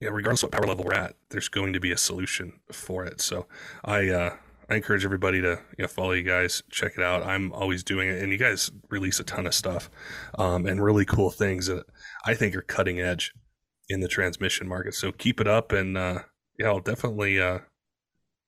[0.00, 3.04] you know, regardless what power level we're at there's going to be a solution for
[3.04, 3.46] it so
[3.84, 4.36] i uh
[4.68, 7.22] I encourage everybody to you know, follow you guys, check it out.
[7.22, 9.90] I'm always doing it, and you guys release a ton of stuff
[10.38, 11.84] um, and really cool things that
[12.24, 13.32] I think are cutting edge
[13.88, 14.94] in the transmission market.
[14.94, 16.20] So keep it up, and uh,
[16.58, 17.58] yeah, I'll definitely uh,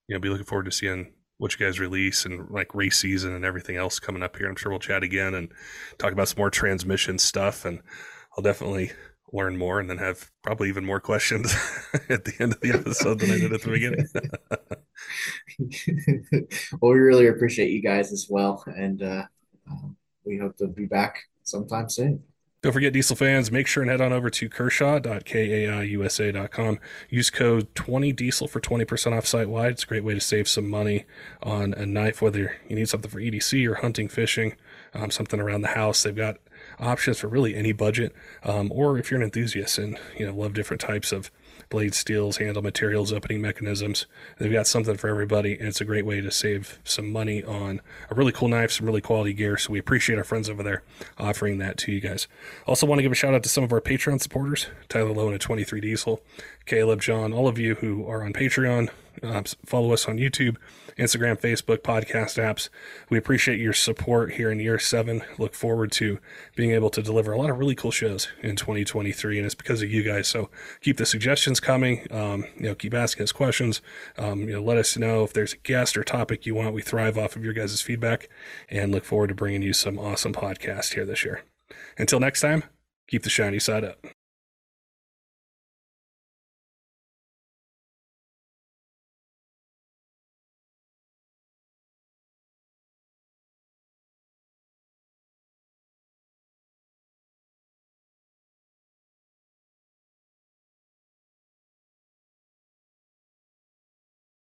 [0.08, 3.34] you know be looking forward to seeing what you guys release and like race season
[3.34, 4.48] and everything else coming up here.
[4.48, 5.52] I'm sure we'll chat again and
[5.98, 7.80] talk about some more transmission stuff, and
[8.36, 8.92] I'll definitely
[9.32, 11.52] learn more and then have probably even more questions
[12.08, 14.06] at the end of the episode than I did at the beginning.
[16.80, 18.62] well, we really appreciate you guys as well.
[18.66, 19.24] And uh,
[19.70, 22.22] um, we hope to be back sometime soon.
[22.66, 26.80] Don't forget, Diesel fans, make sure and head on over to kershaw.kaiusa.com.
[27.08, 29.70] Use code 20diesel for 20% off site wide.
[29.70, 31.04] It's a great way to save some money
[31.44, 34.56] on a knife, whether you need something for EDC or hunting, fishing,
[34.94, 36.02] um, something around the house.
[36.02, 36.38] They've got
[36.80, 38.12] options for really any budget.
[38.42, 41.30] Um, or if you're an enthusiast and you know love different types of
[41.68, 44.06] blade steels, handle materials, opening mechanisms.
[44.38, 47.80] They've got something for everybody, and it's a great way to save some money on
[48.10, 49.56] a really cool knife, some really quality gear.
[49.56, 50.82] So we appreciate our friends over there
[51.18, 52.28] offering that to you guys.
[52.66, 55.28] Also, want to give a shout out to some of our Patreon supporters Tyler Lowe
[55.28, 56.20] and 23 Diesel,
[56.66, 58.90] Caleb, John, all of you who are on Patreon.
[59.22, 60.56] Uh, follow us on YouTube,
[60.98, 62.68] Instagram, Facebook, podcast apps.
[63.10, 65.22] We appreciate your support here in year seven.
[65.38, 66.18] Look forward to
[66.54, 69.82] being able to deliver a lot of really cool shows in 2023, and it's because
[69.82, 70.26] of you guys.
[70.28, 70.48] So
[70.80, 72.06] keep the suggestions coming.
[72.10, 73.82] Um, you know, keep asking us questions.
[74.16, 76.74] Um, you know, let us know if there's a guest or topic you want.
[76.74, 78.28] We thrive off of your guys' feedback,
[78.70, 81.42] and look forward to bringing you some awesome podcasts here this year.
[81.98, 82.64] Until next time,
[83.08, 83.98] keep the shiny side up.